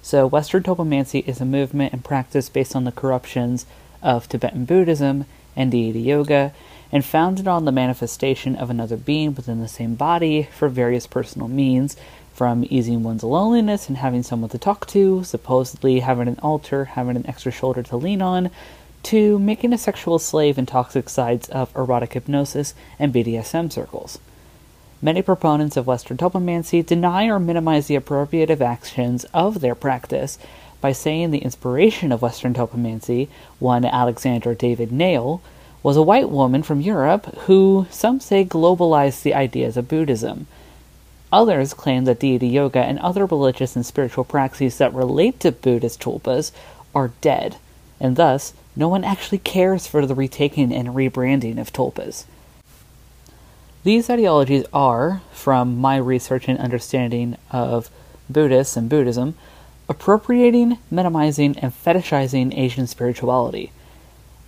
So, 0.02 0.24
Western 0.24 0.62
Tulpamancy 0.62 1.26
is 1.26 1.40
a 1.40 1.44
movement 1.44 1.92
and 1.92 2.04
practice 2.04 2.48
based 2.48 2.76
on 2.76 2.84
the 2.84 2.92
corruptions 2.92 3.66
of 4.04 4.28
Tibetan 4.28 4.66
Buddhism 4.66 5.26
and 5.56 5.72
deity 5.72 6.00
yoga 6.00 6.54
and 6.90 7.04
founded 7.04 7.46
on 7.46 7.64
the 7.64 7.72
manifestation 7.72 8.56
of 8.56 8.70
another 8.70 8.96
being 8.96 9.34
within 9.34 9.60
the 9.60 9.68
same 9.68 9.94
body 9.94 10.48
for 10.52 10.68
various 10.68 11.06
personal 11.06 11.48
means, 11.48 11.96
from 12.32 12.64
easing 12.70 13.02
one's 13.02 13.24
loneliness 13.24 13.88
and 13.88 13.98
having 13.98 14.22
someone 14.22 14.48
to 14.48 14.58
talk 14.58 14.86
to, 14.86 15.24
supposedly 15.24 16.00
having 16.00 16.28
an 16.28 16.38
alter, 16.40 16.84
having 16.84 17.16
an 17.16 17.26
extra 17.26 17.50
shoulder 17.50 17.82
to 17.82 17.96
lean 17.96 18.22
on, 18.22 18.50
to 19.02 19.38
making 19.38 19.72
a 19.72 19.78
sexual 19.78 20.18
slave 20.18 20.56
in 20.56 20.64
toxic 20.64 21.08
sides 21.08 21.48
of 21.48 21.74
erotic 21.74 22.12
hypnosis 22.12 22.74
and 22.98 23.12
BDSM 23.12 23.72
circles. 23.72 24.18
Many 25.00 25.22
proponents 25.22 25.76
of 25.76 25.86
Western 25.86 26.16
tulpamancy 26.16 26.84
deny 26.84 27.26
or 27.26 27.38
minimize 27.38 27.86
the 27.86 27.96
appropriative 27.96 28.60
actions 28.60 29.24
of 29.34 29.60
their 29.60 29.74
practice 29.74 30.38
by 30.80 30.92
saying 30.92 31.30
the 31.30 31.38
inspiration 31.38 32.12
of 32.12 32.22
Western 32.22 32.54
tulpamancy, 32.54 33.28
one 33.58 33.84
Alexander 33.84 34.54
David-Néel, 34.54 35.40
was 35.88 35.96
a 35.96 36.02
white 36.02 36.28
woman 36.28 36.62
from 36.62 36.82
Europe 36.82 37.24
who 37.46 37.86
some 37.88 38.20
say 38.20 38.44
globalized 38.44 39.22
the 39.22 39.32
ideas 39.32 39.74
of 39.74 39.88
Buddhism. 39.88 40.46
Others 41.32 41.72
claim 41.72 42.04
that 42.04 42.20
deity 42.20 42.46
yoga 42.46 42.80
and 42.80 42.98
other 42.98 43.24
religious 43.24 43.74
and 43.74 43.86
spiritual 43.86 44.24
practices 44.24 44.76
that 44.76 44.92
relate 44.92 45.40
to 45.40 45.50
Buddhist 45.50 45.98
tulpas 45.98 46.52
are 46.94 47.12
dead, 47.22 47.56
and 47.98 48.16
thus 48.16 48.52
no 48.76 48.86
one 48.86 49.02
actually 49.02 49.38
cares 49.38 49.86
for 49.86 50.04
the 50.04 50.14
retaking 50.14 50.74
and 50.74 50.88
rebranding 50.88 51.58
of 51.58 51.72
tulpas. 51.72 52.26
These 53.82 54.10
ideologies 54.10 54.66
are, 54.74 55.22
from 55.32 55.78
my 55.78 55.96
research 55.96 56.48
and 56.48 56.58
understanding 56.58 57.38
of 57.50 57.88
Buddhists 58.28 58.76
and 58.76 58.90
Buddhism, 58.90 59.36
appropriating, 59.88 60.76
minimizing, 60.90 61.58
and 61.60 61.72
fetishizing 61.72 62.54
Asian 62.54 62.86
spirituality. 62.86 63.72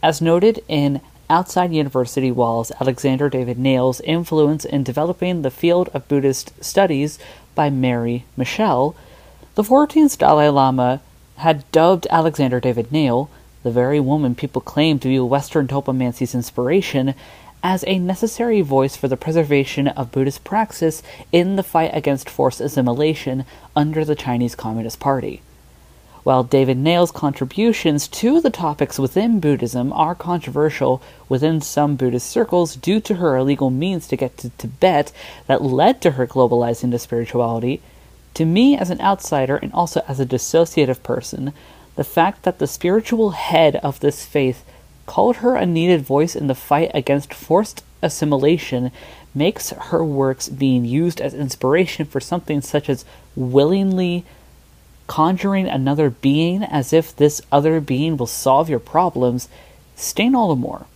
As 0.03 0.21
noted 0.21 0.63
in 0.69 1.01
outside 1.31 1.73
university 1.73 2.31
walls 2.31 2.73
Alexander 2.81 3.31
David-Néel's 3.31 4.01
influence 4.03 4.65
in 4.67 4.85
developing 4.85 5.41
the 5.41 5.51
field 5.51 5.89
of 5.95 6.09
Buddhist 6.09 6.53
studies 6.63 7.19
by 7.55 7.71
Mary 7.71 8.25
Michelle, 8.37 8.95
the 9.55 9.63
14th 9.63 10.19
Dalai 10.19 10.49
Lama 10.49 11.01
had 11.37 11.71
dubbed 11.73 12.07
Alexander 12.11 12.61
David-Néel, 12.61 13.29
the 13.63 13.71
very 13.71 14.01
woman 14.01 14.35
people 14.35 14.61
claim 14.61 14.99
to 14.99 15.09
be 15.09 15.19
Western 15.21 15.67
Tulpamancy's 15.67 16.35
inspiration, 16.35 17.15
as 17.63 17.85
a 17.87 17.99
necessary 17.99 18.61
voice 18.61 18.97
for 18.97 19.09
the 19.09 19.17
preservation 19.17 19.89
of 19.89 20.13
Buddhist 20.13 20.45
praxis 20.45 21.03
in 21.31 21.57
the 21.57 21.63
fight 21.63 21.91
against 21.93 22.29
forced 22.29 22.61
assimilation 22.61 23.45
under 23.77 24.05
the 24.05 24.15
Chinese 24.15 24.55
Communist 24.55 24.99
Party. 24.99 25.43
While 26.23 26.45
David-Néel's 26.45 27.13
contributions 27.13 28.07
to 28.09 28.43
the 28.43 28.51
topics 28.51 28.99
within 28.99 29.41
Buddhism 29.41 29.91
are 29.95 30.15
controversial 30.15 31.01
within 31.31 31.63
some 31.63 31.97
Buddhist 31.97 32.29
circles 32.29 32.77
due 32.77 33.01
to 33.01 33.15
her 33.15 33.37
illegal 33.37 33.71
means 33.71 34.07
to 34.09 34.17
get 34.17 34.37
to 34.39 34.51
Tibet 34.51 35.13
that 35.47 35.63
led 35.63 36.03
to 36.03 36.13
her 36.13 36.27
globalizing 36.27 36.91
to 36.91 36.99
spirituality, 36.99 37.81
to 38.35 38.45
me 38.45 38.77
as 38.77 38.91
an 38.91 39.01
outsider 39.01 39.57
and 39.57 39.73
also 39.73 40.03
as 40.07 40.21
a 40.21 40.27
dissociative 40.27 41.03
person, 41.03 41.55
the 41.97 42.05
fact 42.05 42.43
that 42.43 42.59
the 42.59 42.67
spiritual 42.67 43.31
head 43.31 43.77
of 43.77 44.01
this 44.01 44.25
faith 44.25 44.63
called 45.07 45.37
her 45.37 45.57
a 45.57 45.65
needed 45.65 46.03
voice 46.03 46.37
in 46.37 46.47
the 46.47 46.55
fight 46.55 46.91
against 46.95 47.33
forced 47.33 47.83
assimilation 48.03 48.91
makes 49.35 49.71
her 49.71 50.05
works 50.05 50.49
being 50.49 50.85
used 50.85 51.21
as 51.21 51.33
inspiration 51.33 52.05
for 52.05 52.21
something 52.21 52.61
such 52.61 52.89
as 52.89 53.05
willingly 53.35 54.25
conjuring 55.11 55.67
another 55.67 56.09
being 56.09 56.63
as 56.63 56.93
if 56.93 57.17
this 57.17 57.43
other 57.51 57.81
being 57.81 58.17
will 58.17 58.29
solve 58.29 58.71
your 58.71 58.79
problems, 58.79 59.49
stain 59.97 60.37
all 60.37 60.51
the 60.51 60.55
more. 60.55 60.87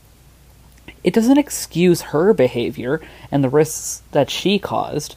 It 1.02 1.12
doesn't 1.12 1.36
excuse 1.36 2.12
her 2.12 2.32
behavior 2.32 3.00
and 3.32 3.42
the 3.42 3.48
risks 3.48 4.04
that 4.12 4.30
she 4.30 4.60
caused, 4.60 5.16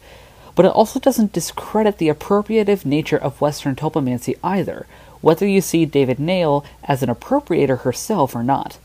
but 0.56 0.66
it 0.66 0.72
also 0.72 1.00
doesn't 1.00 1.32
discredit 1.32 2.00
the 2.00 2.10
appropriative 2.10 2.88
nature 2.88 3.20
of 3.20 3.40
Western 3.40 3.76
tulpamancy 3.76 4.36
either, 4.44 4.88
whether 5.22 5.46
you 5.46 5.62
see 5.62 5.86
David-Néel 5.86 6.66
as 6.84 7.04
an 7.04 7.10
appropriator 7.10 7.82
herself 7.82 8.36
or 8.36 8.42
not. 8.42 8.80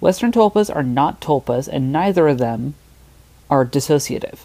Western 0.00 0.32
tulpas 0.32 0.74
are 0.74 0.82
not 0.82 1.20
tulpas, 1.20 1.68
and 1.68 1.92
neither 1.92 2.26
of 2.26 2.38
them 2.38 2.74
are 3.48 3.64
dissociative. 3.64 4.40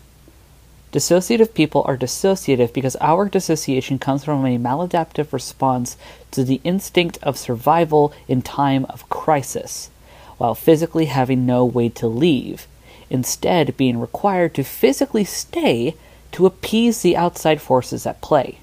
Dissociative 0.94 1.56
people 1.56 1.82
are 1.88 1.98
dissociative 1.98 2.72
because 2.72 2.96
our 3.02 3.28
dissociation 3.28 3.98
comes 3.98 4.24
from 4.24 4.46
a 4.46 4.60
maladaptive 4.60 5.34
response 5.34 5.98
to 6.30 6.44
the 6.44 6.62
instinct 6.64 7.18
of 7.24 7.36
survival 7.36 8.14
in 8.28 8.44
time 8.44 8.86
of 8.86 9.10
crisis, 9.10 9.90
while 10.38 10.54
physically 10.54 11.06
having 11.06 11.48
no 11.48 11.66
way 11.66 11.90
to 11.90 12.06
leave, 12.06 12.68
instead, 13.10 13.76
being 13.76 14.00
required 14.00 14.54
to 14.54 14.64
physically 14.64 15.24
stay 15.24 15.96
to 16.32 16.46
appease 16.46 17.02
the 17.02 17.18
outside 17.18 17.60
forces 17.60 18.06
at 18.06 18.22
play. 18.22 18.60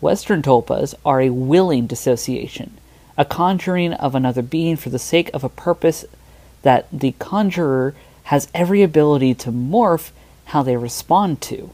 Western 0.00 0.40
tulpas 0.40 0.94
are 1.04 1.20
a 1.20 1.28
willing 1.28 1.86
dissociation, 1.86 2.78
a 3.18 3.26
conjuring 3.26 3.92
of 3.92 4.14
another 4.14 4.40
being 4.40 4.76
for 4.76 4.88
the 4.88 4.98
sake 4.98 5.30
of 5.34 5.44
a 5.44 5.50
purpose 5.50 6.06
that 6.62 6.86
the 6.90 7.12
conjurer 7.18 7.94
has 8.24 8.48
every 8.54 8.82
ability 8.82 9.34
to 9.34 9.52
morph 9.52 10.10
how 10.46 10.62
they 10.62 10.76
respond 10.76 11.40
to. 11.42 11.72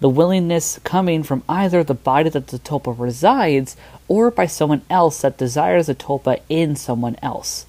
The 0.00 0.08
willingness 0.08 0.80
coming 0.84 1.22
from 1.22 1.42
either 1.48 1.82
the 1.82 1.94
body 1.94 2.28
that 2.30 2.48
the 2.48 2.58
tulpa 2.58 2.94
resides 2.98 3.76
or 4.08 4.30
by 4.30 4.46
someone 4.46 4.82
else 4.90 5.22
that 5.22 5.38
desires 5.38 5.88
a 5.88 5.94
tulpa 5.94 6.40
in 6.48 6.76
someone 6.76 7.16
else. 7.22 7.66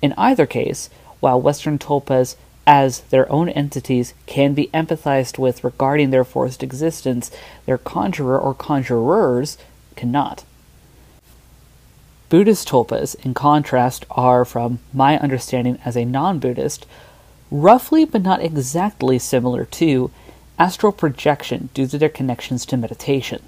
In 0.00 0.14
either 0.16 0.46
case, 0.46 0.88
while 1.20 1.40
Western 1.40 1.78
tulpas 1.78 2.36
as 2.66 3.00
their 3.10 3.30
own 3.30 3.48
entities 3.48 4.14
can 4.26 4.54
be 4.54 4.68
empathized 4.68 5.38
with 5.38 5.64
regarding 5.64 6.10
their 6.10 6.24
forced 6.24 6.62
existence, 6.62 7.30
their 7.66 7.78
conjurer 7.78 8.38
or 8.38 8.54
conjurers 8.54 9.58
cannot. 9.96 10.44
Buddhist 12.28 12.68
tulpas, 12.68 13.14
in 13.24 13.34
contrast, 13.34 14.06
are, 14.10 14.44
from 14.44 14.78
my 14.92 15.18
understanding 15.18 15.78
as 15.84 15.96
a 15.96 16.04
non 16.04 16.38
Buddhist, 16.38 16.86
roughly 17.52 18.04
but 18.04 18.22
not 18.22 18.42
exactly 18.42 19.18
similar 19.18 19.64
to 19.64 20.10
astral 20.58 20.92
projection 20.92 21.68
due 21.74 21.86
to 21.86 21.98
their 21.98 22.08
connections 22.08 22.64
to 22.66 22.76
meditation. 22.76 23.42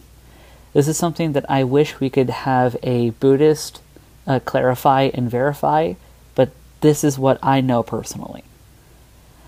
This 0.72 0.88
is 0.88 0.96
something 0.96 1.32
that 1.32 1.48
I 1.48 1.64
wish 1.64 2.00
we 2.00 2.10
could 2.10 2.30
have 2.30 2.76
a 2.82 3.10
Buddhist 3.10 3.80
uh, 4.26 4.40
clarify 4.40 5.10
and 5.14 5.30
verify, 5.30 5.94
but 6.34 6.50
this 6.80 7.04
is 7.04 7.18
what 7.18 7.38
I 7.42 7.60
know 7.60 7.82
personally. 7.82 8.44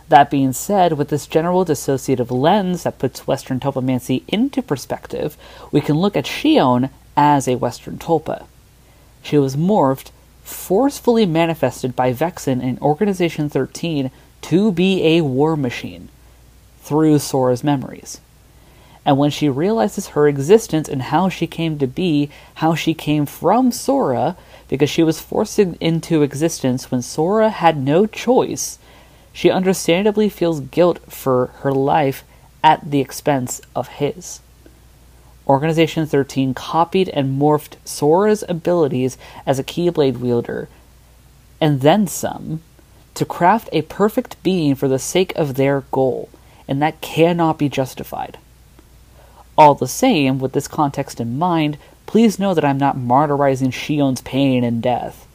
That 0.08 0.30
being 0.30 0.52
said, 0.52 0.92
with 0.92 1.08
this 1.08 1.26
general 1.26 1.64
dissociative 1.64 2.30
lens 2.30 2.84
that 2.84 2.98
puts 2.98 3.26
Western 3.26 3.58
tulpamancy 3.58 4.22
into 4.28 4.62
perspective, 4.62 5.36
we 5.72 5.80
can 5.80 5.96
look 5.96 6.16
at 6.16 6.26
Xion 6.26 6.90
as 7.16 7.48
a 7.48 7.56
Western 7.56 7.98
tulpa 7.98 8.46
she 9.26 9.38
was 9.38 9.56
morphed, 9.56 10.10
forcefully 10.44 11.26
manifested 11.26 11.96
by 11.96 12.12
Vexen 12.12 12.62
in 12.62 12.78
Organization 12.78 13.50
13 13.50 14.12
to 14.46 14.70
be 14.70 15.04
a 15.04 15.22
war 15.22 15.56
machine 15.56 16.08
through 16.80 17.18
Sora's 17.18 17.64
memories. 17.64 18.20
And 19.04 19.18
when 19.18 19.30
she 19.30 19.48
realizes 19.48 20.08
her 20.08 20.28
existence 20.28 20.88
and 20.88 21.02
how 21.02 21.28
she 21.28 21.46
came 21.46 21.78
to 21.78 21.86
be, 21.86 22.30
how 22.54 22.74
she 22.74 22.94
came 22.94 23.26
from 23.26 23.72
Sora, 23.72 24.36
because 24.68 24.90
she 24.90 25.02
was 25.02 25.20
forced 25.20 25.58
into 25.58 26.22
existence 26.22 26.90
when 26.90 27.02
Sora 27.02 27.50
had 27.50 27.76
no 27.76 28.06
choice, 28.06 28.78
she 29.32 29.50
understandably 29.50 30.28
feels 30.28 30.60
guilt 30.60 31.00
for 31.12 31.48
her 31.60 31.72
life 31.72 32.22
at 32.62 32.90
the 32.90 33.00
expense 33.00 33.60
of 33.74 33.88
his. 33.88 34.40
Organization 35.48 36.06
13 36.06 36.54
copied 36.54 37.08
and 37.08 37.40
morphed 37.40 37.76
Sora's 37.84 38.44
abilities 38.48 39.18
as 39.44 39.58
a 39.58 39.64
Keyblade 39.64 40.18
wielder, 40.18 40.68
and 41.60 41.80
then 41.80 42.06
some, 42.06 42.62
to 43.16 43.24
craft 43.24 43.68
a 43.72 43.82
perfect 43.82 44.42
being 44.42 44.74
for 44.74 44.88
the 44.88 44.98
sake 44.98 45.32
of 45.36 45.54
their 45.54 45.82
goal, 45.90 46.28
and 46.68 46.80
that 46.80 47.00
cannot 47.00 47.58
be 47.58 47.68
justified. 47.68 48.38
All 49.58 49.74
the 49.74 49.88
same, 49.88 50.38
with 50.38 50.52
this 50.52 50.68
context 50.68 51.20
in 51.20 51.38
mind, 51.38 51.78
please 52.04 52.38
know 52.38 52.54
that 52.54 52.64
I'm 52.64 52.78
not 52.78 52.96
martyrizing 52.96 53.68
Xion's 53.68 54.20
pain 54.20 54.62
and 54.62 54.82
death. 54.82 55.26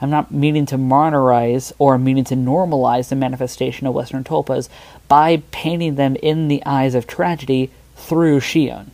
I'm 0.00 0.10
not 0.10 0.32
meaning 0.32 0.66
to 0.66 0.76
martyrize 0.76 1.72
or 1.78 1.98
meaning 1.98 2.24
to 2.24 2.34
normalize 2.34 3.10
the 3.10 3.16
manifestation 3.16 3.86
of 3.86 3.94
Western 3.94 4.24
tulpas 4.24 4.68
by 5.08 5.42
painting 5.50 5.94
them 5.94 6.16
in 6.16 6.48
the 6.48 6.62
eyes 6.66 6.94
of 6.94 7.06
tragedy 7.06 7.70
through 7.96 8.40
Xion. 8.40 8.86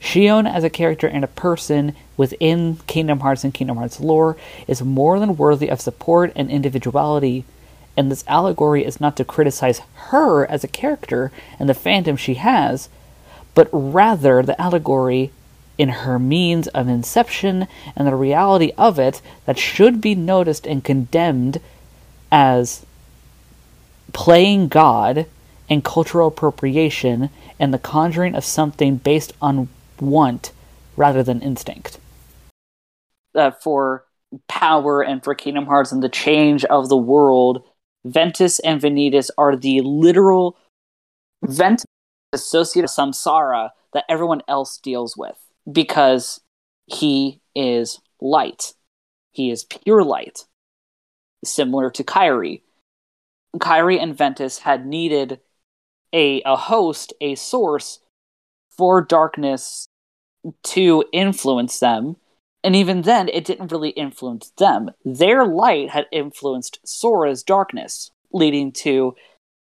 Xion 0.00 0.50
as 0.50 0.64
a 0.64 0.70
character 0.70 1.06
and 1.06 1.24
a 1.24 1.28
person 1.28 1.94
within 2.16 2.76
Kingdom 2.86 3.20
Hearts 3.20 3.44
and 3.44 3.54
Kingdom 3.54 3.76
Hearts 3.76 4.00
lore 4.00 4.36
is 4.66 4.82
more 4.82 5.18
than 5.18 5.36
worthy 5.36 5.68
of 5.68 5.80
support 5.80 6.32
and 6.36 6.50
individuality, 6.50 7.44
and 7.96 8.10
this 8.10 8.24
allegory 8.26 8.84
is 8.84 9.00
not 9.00 9.16
to 9.16 9.24
criticize 9.24 9.80
her 10.10 10.46
as 10.50 10.64
a 10.64 10.68
character 10.68 11.30
and 11.58 11.68
the 11.68 11.74
fandom 11.74 12.18
she 12.18 12.34
has, 12.34 12.88
but 13.54 13.68
rather 13.72 14.42
the 14.42 14.60
allegory 14.60 15.30
in 15.76 15.88
her 15.88 16.18
means 16.18 16.68
of 16.68 16.88
inception 16.88 17.66
and 17.96 18.06
the 18.06 18.14
reality 18.14 18.72
of 18.78 18.98
it 18.98 19.20
that 19.44 19.58
should 19.58 20.00
be 20.00 20.14
noticed 20.14 20.66
and 20.66 20.84
condemned 20.84 21.60
as 22.30 22.86
playing 24.12 24.68
God 24.68 25.26
and 25.68 25.84
cultural 25.84 26.28
appropriation 26.28 27.30
and 27.58 27.72
the 27.72 27.78
conjuring 27.78 28.34
of 28.34 28.44
something 28.44 28.96
based 28.96 29.32
on 29.40 29.68
want 30.00 30.52
rather 30.96 31.22
than 31.22 31.40
instinct. 31.40 31.98
Uh, 33.34 33.50
for 33.50 34.04
power 34.48 35.02
and 35.02 35.22
for 35.22 35.34
Kingdom 35.34 35.66
Hearts 35.66 35.92
and 35.92 36.02
the 36.02 36.08
change 36.08 36.64
of 36.66 36.88
the 36.88 36.96
world, 36.96 37.64
Ventus 38.04 38.58
and 38.60 38.80
Vanitas 38.80 39.30
are 39.38 39.56
the 39.56 39.80
literal 39.80 40.56
Ventus 41.42 41.86
associated 42.32 42.84
with 42.84 42.90
samsara 42.90 43.70
that 43.92 44.04
everyone 44.08 44.42
else 44.48 44.78
deals 44.78 45.16
with 45.16 45.36
because 45.70 46.40
he 46.86 47.40
is 47.54 48.00
light. 48.20 48.74
He 49.32 49.50
is 49.50 49.64
pure 49.64 50.04
light, 50.04 50.46
similar 51.44 51.90
to 51.90 52.04
Kairi. 52.04 52.62
Kairi 53.58 54.00
and 54.00 54.16
Ventus 54.16 54.58
had 54.58 54.86
needed 54.86 55.40
a, 56.12 56.42
a 56.42 56.56
host, 56.56 57.12
a 57.20 57.34
source 57.34 58.00
for 58.70 59.00
darkness 59.00 59.86
to 60.62 61.04
influence 61.12 61.78
them. 61.78 62.16
And 62.64 62.74
even 62.74 63.02
then, 63.02 63.28
it 63.28 63.44
didn't 63.44 63.70
really 63.70 63.90
influence 63.90 64.50
them. 64.56 64.90
Their 65.04 65.46
light 65.46 65.90
had 65.90 66.06
influenced 66.10 66.78
Sora's 66.84 67.42
darkness, 67.42 68.10
leading 68.32 68.72
to 68.72 69.14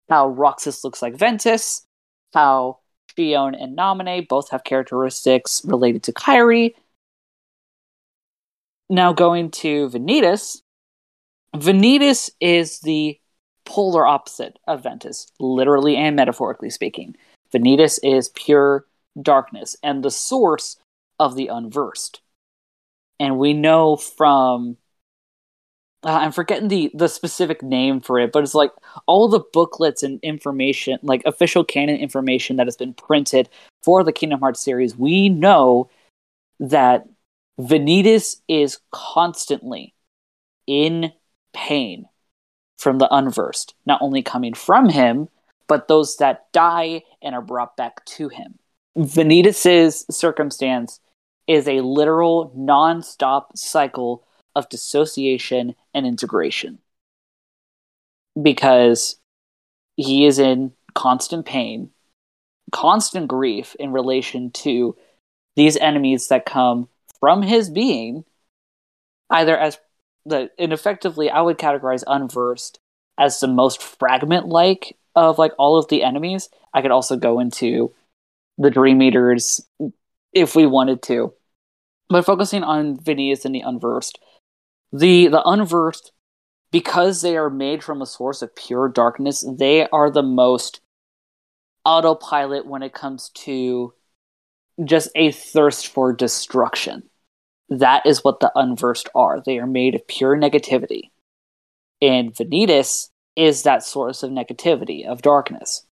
how 0.08 0.28
Roxas 0.28 0.82
looks 0.82 1.02
like 1.02 1.14
Ventus, 1.14 1.84
how 2.32 2.78
Xion 3.16 3.54
and 3.62 3.76
Naminé 3.76 4.26
both 4.26 4.50
have 4.50 4.64
characteristics 4.64 5.60
related 5.66 6.04
to 6.04 6.12
Kairi. 6.12 6.74
Now 8.88 9.12
going 9.12 9.50
to 9.50 9.90
Vanitas. 9.90 10.62
Vanitas 11.54 12.30
is 12.40 12.80
the 12.80 13.18
polar 13.66 14.06
opposite 14.06 14.58
of 14.66 14.82
Ventus, 14.82 15.26
literally 15.38 15.96
and 15.96 16.16
metaphorically 16.16 16.70
speaking. 16.70 17.14
Vanitas 17.52 17.98
is 18.02 18.30
pure 18.30 18.86
darkness 19.20 19.76
and 19.82 20.02
the 20.02 20.10
source 20.10 20.78
of 21.18 21.34
the 21.34 21.48
unversed. 21.48 22.20
And 23.18 23.38
we 23.38 23.52
know 23.52 23.96
from 23.96 24.76
uh, 26.02 26.20
I'm 26.22 26.32
forgetting 26.32 26.68
the 26.68 26.90
the 26.94 27.08
specific 27.08 27.62
name 27.62 28.00
for 28.00 28.18
it, 28.18 28.30
but 28.30 28.42
it's 28.42 28.54
like 28.54 28.70
all 29.06 29.28
the 29.28 29.42
booklets 29.52 30.02
and 30.02 30.20
information, 30.22 30.98
like 31.02 31.22
official 31.24 31.64
canon 31.64 31.96
information 31.96 32.56
that 32.56 32.66
has 32.66 32.76
been 32.76 32.94
printed 32.94 33.48
for 33.82 34.04
the 34.04 34.12
Kingdom 34.12 34.40
Hearts 34.40 34.60
series. 34.60 34.96
We 34.96 35.28
know 35.28 35.90
that 36.60 37.08
Vanitas 37.58 38.36
is 38.48 38.78
constantly 38.92 39.94
in 40.66 41.12
pain 41.52 42.06
from 42.78 42.98
the 42.98 43.12
unversed, 43.12 43.74
not 43.86 44.00
only 44.02 44.22
coming 44.22 44.54
from 44.54 44.88
him, 44.88 45.28
but 45.66 45.88
those 45.88 46.18
that 46.18 46.52
die 46.52 47.02
and 47.22 47.34
are 47.34 47.42
brought 47.42 47.76
back 47.76 48.04
to 48.04 48.28
him. 48.28 48.58
Vanitas's 48.96 50.06
circumstance 50.10 51.00
is 51.46 51.68
a 51.68 51.80
literal 51.80 52.52
non-stop 52.54 53.56
cycle 53.56 54.24
of 54.54 54.68
dissociation 54.68 55.74
and 55.94 56.06
integration 56.06 56.78
because 58.40 59.16
he 59.96 60.26
is 60.26 60.38
in 60.38 60.72
constant 60.94 61.46
pain, 61.46 61.90
constant 62.72 63.28
grief 63.28 63.76
in 63.78 63.92
relation 63.92 64.50
to 64.50 64.96
these 65.56 65.76
enemies 65.76 66.28
that 66.28 66.46
come 66.46 66.88
from 67.20 67.42
his 67.42 67.70
being, 67.70 68.24
either 69.30 69.56
as 69.56 69.78
the 70.24 70.50
and 70.58 70.72
effectively 70.72 71.30
I 71.30 71.40
would 71.40 71.58
categorize 71.58 72.02
unversed 72.06 72.80
as 73.18 73.40
the 73.40 73.46
most 73.46 73.82
fragment 73.82 74.46
like 74.46 74.96
of 75.14 75.38
like 75.38 75.52
all 75.58 75.78
of 75.78 75.88
the 75.88 76.02
enemies. 76.02 76.50
I 76.74 76.82
could 76.82 76.90
also 76.90 77.16
go 77.16 77.40
into 77.40 77.94
the 78.58 78.70
Dream 78.70 79.00
Eaters 79.00 79.60
if 80.36 80.54
we 80.54 80.66
wanted 80.66 81.02
to. 81.02 81.32
But 82.08 82.26
focusing 82.26 82.62
on 82.62 82.98
Vanitas 82.98 83.44
and 83.44 83.54
the 83.54 83.62
Unversed, 83.62 84.20
the 84.92 85.28
the 85.28 85.42
Unversed, 85.42 86.12
because 86.70 87.22
they 87.22 87.36
are 87.36 87.50
made 87.50 87.82
from 87.82 88.02
a 88.02 88.06
source 88.06 88.42
of 88.42 88.54
pure 88.54 88.88
darkness, 88.88 89.44
they 89.58 89.88
are 89.88 90.10
the 90.10 90.22
most 90.22 90.80
autopilot 91.84 92.66
when 92.66 92.82
it 92.82 92.92
comes 92.92 93.30
to 93.30 93.94
just 94.84 95.08
a 95.16 95.32
thirst 95.32 95.88
for 95.88 96.12
destruction. 96.12 97.02
That 97.70 98.04
is 98.04 98.22
what 98.22 98.40
the 98.40 98.52
Unversed 98.54 99.08
are. 99.14 99.42
They 99.44 99.58
are 99.58 99.66
made 99.66 99.94
of 99.94 100.06
pure 100.06 100.36
negativity. 100.36 101.10
And 102.02 102.34
Vanitas 102.34 103.08
is 103.36 103.62
that 103.62 103.82
source 103.82 104.22
of 104.22 104.30
negativity, 104.30 105.06
of 105.06 105.22
darkness. 105.22 105.86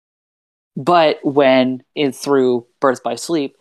But 0.76 1.18
when 1.22 1.82
in 1.94 2.12
through 2.12 2.66
Birth 2.80 3.02
by 3.02 3.14
Sleep, 3.14 3.56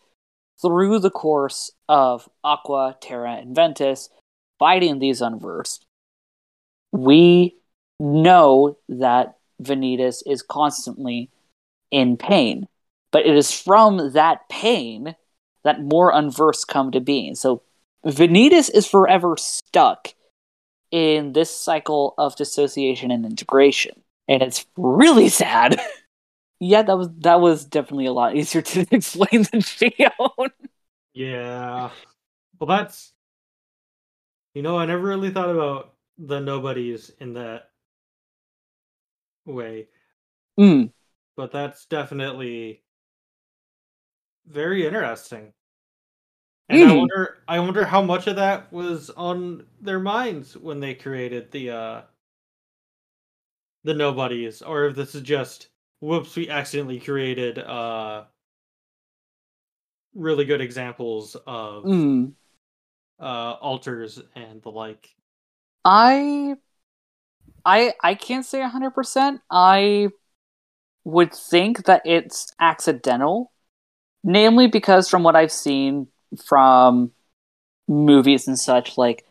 through 0.64 1.00
the 1.00 1.12
course 1.12 1.72
of 1.88 2.28
Aqua, 2.44 2.98
Terra, 3.02 3.34
and 3.34 3.56
Ventus 3.56 4.10
fighting 4.58 5.00
these 5.00 5.22
unversed, 5.22 5.86
we 6.92 7.56
know 8.00 8.78
that 8.88 9.38
Vanitas 9.62 10.24
is 10.26 10.42
constantly 10.42 11.30
in 11.92 12.18
pain. 12.18 12.68
But 13.12 13.26
it 13.26 13.36
is 13.36 13.52
from 13.52 14.14
that 14.14 14.50
pain 14.50 15.16
that 15.64 15.82
more 15.82 16.12
unversed 16.12 16.68
come 16.68 16.92
to 16.92 17.00
being. 17.00 17.36
So 17.36 17.62
Vanitas 18.06 18.74
is 18.74 18.88
forever 18.88 19.36
stuck 19.38 20.14
in 20.92 21.34
this 21.34 21.56
cycle 21.56 22.14
of 22.18 22.36
dissociation 22.36 23.12
and 23.12 23.26
integration. 23.26 24.02
And 24.28 24.42
it's 24.42 24.66
really 24.78 25.30
sad. 25.44 25.80
Yeah, 26.60 26.82
that 26.84 26.98
was 26.98 27.10
that 27.20 27.42
was 27.42 27.66
definitely 27.66 28.06
a 28.06 28.14
lot 28.14 28.36
easier 28.36 28.62
to 28.62 28.86
explain 28.92 29.44
than 29.52 29.62
she 29.62 29.90
Xion. 29.92 30.52
Yeah. 31.14 31.92
Well, 32.60 32.68
that's. 32.68 33.14
You 34.56 34.64
know, 34.64 34.80
I 34.80 34.86
never 34.88 35.04
really 35.08 35.30
thought 35.32 35.50
about 35.52 35.94
the 36.18 36.40
nobodies 36.40 37.12
in 37.20 37.34
that 37.34 37.70
way. 39.46 39.88
Mm. 40.60 40.90
But 41.36 41.52
that's 41.52 41.86
definitely 41.86 42.82
very 44.46 44.86
interesting. 44.88 45.54
And 46.68 46.84
I 46.84 46.92
Mm. 46.92 46.98
wonder 46.98 47.38
I 47.48 47.60
wonder 47.62 47.86
how 47.86 48.02
much 48.02 48.28
of 48.28 48.36
that 48.36 48.70
was 48.74 49.10
on 49.12 49.66
their 49.80 50.00
minds 50.00 50.58
when 50.58 50.82
they 50.82 50.94
created 50.94 51.52
the 51.52 51.70
uh 51.70 52.02
the 53.86 53.94
nobodies 53.94 54.62
or 54.62 54.88
if 54.88 54.96
this 54.98 55.16
is 55.16 55.22
just 55.22 55.70
whoops 56.04 56.36
we 56.36 56.50
accidentally 56.50 57.00
created 57.00 57.58
uh 57.58 58.26
really 60.14 60.44
good 60.46 60.60
examples 60.62 61.36
of 61.48 61.86
Mm. 61.86 62.34
uh 63.20 63.54
alters 63.62 64.22
and 64.36 64.62
the 64.62 64.70
like. 64.70 65.10
I 65.86 66.56
I 67.66 67.94
I 68.04 68.16
can't 68.16 68.46
say 68.46 68.60
100%. 68.62 69.42
I 69.50 70.10
would 71.06 71.34
think 71.34 71.86
that 71.86 72.02
it's 72.06 72.52
accidental, 72.60 73.52
namely 74.24 74.68
because 74.68 75.10
from 75.10 75.24
what 75.24 75.36
I've 75.36 75.52
seen 75.52 76.08
from 76.46 77.12
movies 77.88 78.48
and 78.48 78.60
such 78.60 78.98
like 78.98 79.26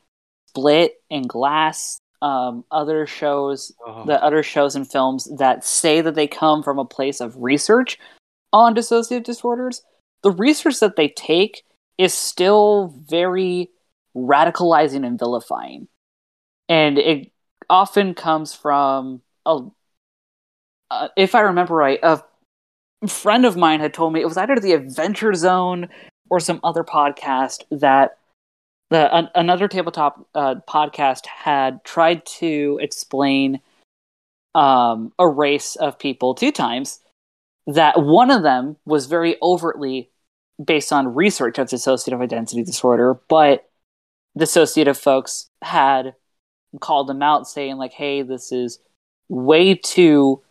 Split 0.48 0.94
and 1.10 1.28
Glass, 1.28 2.00
um, 2.22 2.64
other 2.70 3.06
shows, 3.06 3.72
Oh, 3.84 4.06
the 4.06 4.22
other 4.22 4.42
shows 4.42 4.76
and 4.76 4.90
films 4.90 5.28
that 5.38 5.64
say 5.64 6.00
that 6.00 6.14
they 6.14 6.26
come 6.26 6.62
from 6.62 6.78
a 6.78 6.84
place 6.84 7.20
of 7.20 7.36
research 7.36 7.98
on 8.52 8.74
dissociative 8.74 9.24
disorders, 9.24 9.82
the 10.22 10.30
research 10.30 10.80
that 10.80 10.96
they 10.96 11.08
take 11.08 11.64
is 11.98 12.14
still 12.14 12.94
very 13.08 13.70
radicalizing 14.16 15.04
and 15.06 15.18
vilifying. 15.18 15.88
And 16.68 16.98
it 16.98 17.32
often 17.68 18.14
comes 18.14 18.54
from 18.54 19.22
a 19.44 19.60
uh, 20.90 21.08
if 21.16 21.34
I 21.34 21.40
remember 21.40 21.74
right, 21.74 21.98
a 22.02 22.22
friend 23.08 23.46
of 23.46 23.56
mine 23.56 23.80
had 23.80 23.94
told 23.94 24.12
me 24.12 24.20
it 24.20 24.26
was 24.26 24.36
either 24.36 24.56
the 24.56 24.74
Adventure 24.74 25.34
Zone 25.34 25.88
or 26.30 26.38
some 26.38 26.60
other 26.62 26.84
podcast 26.84 27.62
that 27.70 28.18
the 28.92 29.14
an, 29.14 29.28
another 29.34 29.68
tabletop 29.68 30.26
uh, 30.34 30.56
podcast 30.68 31.26
had 31.26 31.84
tried 31.84 32.24
to 32.26 32.78
explain 32.82 33.60
um, 34.54 35.12
a 35.18 35.28
race 35.28 35.76
of 35.76 35.98
people 35.98 36.34
two 36.34 36.52
times. 36.52 37.00
That 37.66 38.02
one 38.02 38.30
of 38.30 38.42
them 38.42 38.76
was 38.84 39.06
very 39.06 39.36
overtly 39.40 40.10
based 40.62 40.92
on 40.92 41.14
research 41.14 41.58
of 41.58 41.68
dissociative 41.68 42.20
identity 42.20 42.64
disorder, 42.64 43.20
but 43.28 43.70
dissociative 44.38 44.96
folks 44.96 45.48
had 45.62 46.14
called 46.80 47.08
them 47.08 47.22
out, 47.22 47.46
saying 47.48 47.76
like, 47.76 47.92
"Hey, 47.92 48.22
this 48.22 48.52
is 48.52 48.78
way 49.28 49.74
too." 49.74 50.42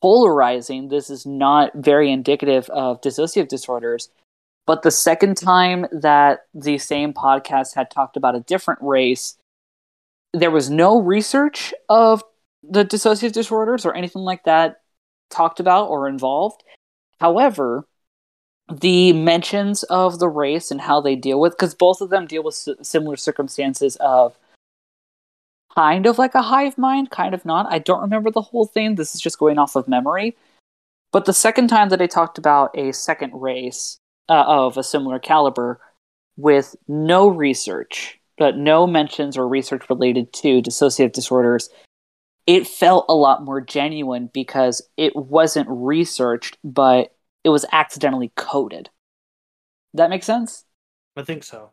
polarizing. 0.00 0.88
This 0.88 1.10
is 1.10 1.26
not 1.26 1.72
very 1.74 2.10
indicative 2.10 2.68
of 2.70 3.00
dissociative 3.00 3.48
disorders. 3.48 4.10
But 4.68 4.82
the 4.82 4.90
second 4.90 5.38
time 5.38 5.86
that 5.90 6.40
the 6.52 6.76
same 6.76 7.14
podcast 7.14 7.74
had 7.74 7.90
talked 7.90 8.18
about 8.18 8.36
a 8.36 8.40
different 8.40 8.80
race, 8.82 9.38
there 10.34 10.50
was 10.50 10.68
no 10.68 11.00
research 11.00 11.72
of 11.88 12.22
the 12.62 12.84
dissociative 12.84 13.32
disorders 13.32 13.86
or 13.86 13.94
anything 13.94 14.20
like 14.20 14.44
that 14.44 14.82
talked 15.30 15.58
about 15.58 15.88
or 15.88 16.06
involved. 16.06 16.64
However, 17.18 17.86
the 18.70 19.14
mentions 19.14 19.84
of 19.84 20.18
the 20.18 20.28
race 20.28 20.70
and 20.70 20.82
how 20.82 21.00
they 21.00 21.16
deal 21.16 21.40
with, 21.40 21.54
because 21.54 21.74
both 21.74 22.02
of 22.02 22.10
them 22.10 22.26
deal 22.26 22.42
with 22.42 22.68
similar 22.82 23.16
circumstances 23.16 23.96
of 24.00 24.36
kind 25.74 26.04
of 26.04 26.18
like 26.18 26.34
a 26.34 26.42
hive 26.42 26.76
mind, 26.76 27.10
kind 27.10 27.32
of 27.32 27.46
not. 27.46 27.72
I 27.72 27.78
don't 27.78 28.02
remember 28.02 28.30
the 28.30 28.42
whole 28.42 28.66
thing. 28.66 28.96
This 28.96 29.14
is 29.14 29.22
just 29.22 29.38
going 29.38 29.58
off 29.58 29.76
of 29.76 29.88
memory. 29.88 30.36
But 31.10 31.24
the 31.24 31.32
second 31.32 31.68
time 31.68 31.88
that 31.88 32.02
I 32.02 32.06
talked 32.06 32.36
about 32.36 32.76
a 32.76 32.92
second 32.92 33.32
race 33.32 33.98
uh, 34.28 34.44
of 34.46 34.76
a 34.76 34.82
similar 34.82 35.18
caliber 35.18 35.80
with 36.36 36.76
no 36.86 37.28
research, 37.28 38.20
but 38.36 38.56
no 38.56 38.86
mentions 38.86 39.36
or 39.36 39.48
research 39.48 39.88
related 39.90 40.32
to 40.32 40.62
dissociative 40.62 41.12
disorders, 41.12 41.68
it 42.46 42.66
felt 42.66 43.06
a 43.08 43.14
lot 43.14 43.44
more 43.44 43.60
genuine 43.60 44.30
because 44.32 44.82
it 44.96 45.14
wasn't 45.14 45.68
researched, 45.68 46.58
but 46.62 47.14
it 47.44 47.50
was 47.50 47.64
accidentally 47.72 48.32
coded. 48.36 48.90
That 49.94 50.10
makes 50.10 50.26
sense? 50.26 50.64
I 51.16 51.22
think 51.22 51.44
so. 51.44 51.72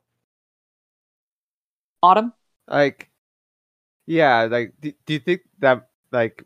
Autumn? 2.01 2.33
like 2.67 3.09
yeah 4.07 4.43
like 4.43 4.73
do, 4.79 4.91
do 5.05 5.13
you 5.13 5.19
think 5.19 5.41
that 5.59 5.87
like 6.11 6.43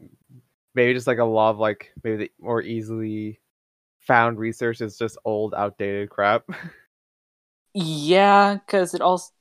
maybe 0.75 0.93
just 0.93 1.07
like 1.07 1.17
a 1.17 1.23
lot 1.23 1.51
of 1.51 1.59
like 1.59 1.91
maybe 2.03 2.17
the 2.17 2.31
more 2.39 2.61
easily 2.61 3.39
found 4.09 4.39
research 4.39 4.81
is 4.81 4.97
just 4.97 5.17
old 5.25 5.53
outdated 5.53 6.09
crap 6.09 6.43
Yeah, 7.73 8.55
because 8.55 8.93
it 8.93 9.01
also 9.01 9.31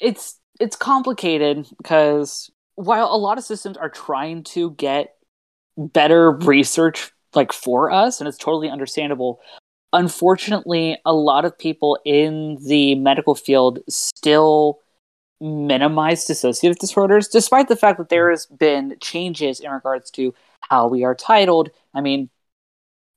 it's 0.00 0.40
it's 0.60 0.76
complicated 0.76 1.66
because 1.78 2.50
while 2.76 3.06
a 3.12 3.16
lot 3.16 3.38
of 3.38 3.44
systems 3.44 3.76
are 3.76 3.90
trying 3.90 4.42
to 4.44 4.72
get 4.72 5.14
better 5.78 6.32
research 6.32 7.12
like 7.34 7.52
for 7.52 7.90
us, 7.90 8.20
and 8.20 8.28
it's 8.28 8.38
totally 8.38 8.70
understandable. 8.70 9.40
Unfortunately, 9.92 10.98
a 11.06 11.14
lot 11.14 11.44
of 11.44 11.58
people 11.58 11.98
in 12.04 12.58
the 12.66 12.94
medical 12.96 13.34
field 13.34 13.80
still 13.88 14.80
minimize 15.40 16.26
dissociative 16.26 16.78
disorders, 16.78 17.28
despite 17.28 17.68
the 17.68 17.76
fact 17.76 17.98
that 17.98 18.08
there 18.08 18.30
has 18.30 18.46
been 18.46 18.96
changes 19.00 19.60
in 19.60 19.70
regards 19.70 20.10
to 20.12 20.34
how 20.62 20.88
we 20.88 21.04
are 21.04 21.14
titled. 21.14 21.70
I 21.94 22.00
mean, 22.00 22.30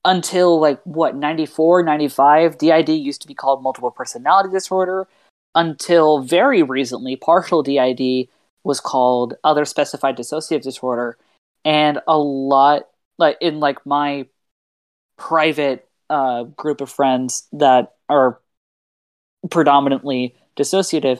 until 0.05 0.59
like 0.59 0.79
what 0.83 1.15
94 1.15 1.83
95 1.83 2.57
DID 2.57 2.89
used 2.89 3.21
to 3.21 3.27
be 3.27 3.33
called 3.33 3.61
multiple 3.61 3.91
personality 3.91 4.49
disorder 4.49 5.07
until 5.55 6.19
very 6.19 6.63
recently 6.63 7.15
partial 7.15 7.63
DID 7.63 8.29
was 8.63 8.79
called 8.79 9.35
other 9.43 9.65
specified 9.65 10.17
dissociative 10.17 10.61
disorder. 10.61 11.17
And 11.65 11.99
a 12.07 12.17
lot 12.17 12.87
like 13.17 13.37
in 13.41 13.59
like 13.59 13.85
my 13.85 14.27
private 15.17 15.87
uh, 16.09 16.43
group 16.43 16.81
of 16.81 16.89
friends 16.89 17.47
that 17.51 17.95
are 18.07 18.39
predominantly 19.49 20.35
dissociative 20.57 21.19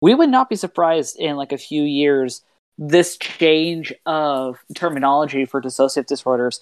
we 0.00 0.14
would 0.14 0.30
not 0.30 0.48
be 0.48 0.56
surprised 0.56 1.18
in 1.18 1.36
like 1.36 1.52
a 1.52 1.58
few 1.58 1.82
years 1.82 2.42
this 2.78 3.16
change 3.18 3.92
of 4.06 4.58
terminology 4.74 5.44
for 5.44 5.60
dissociative 5.60 6.06
disorders 6.06 6.60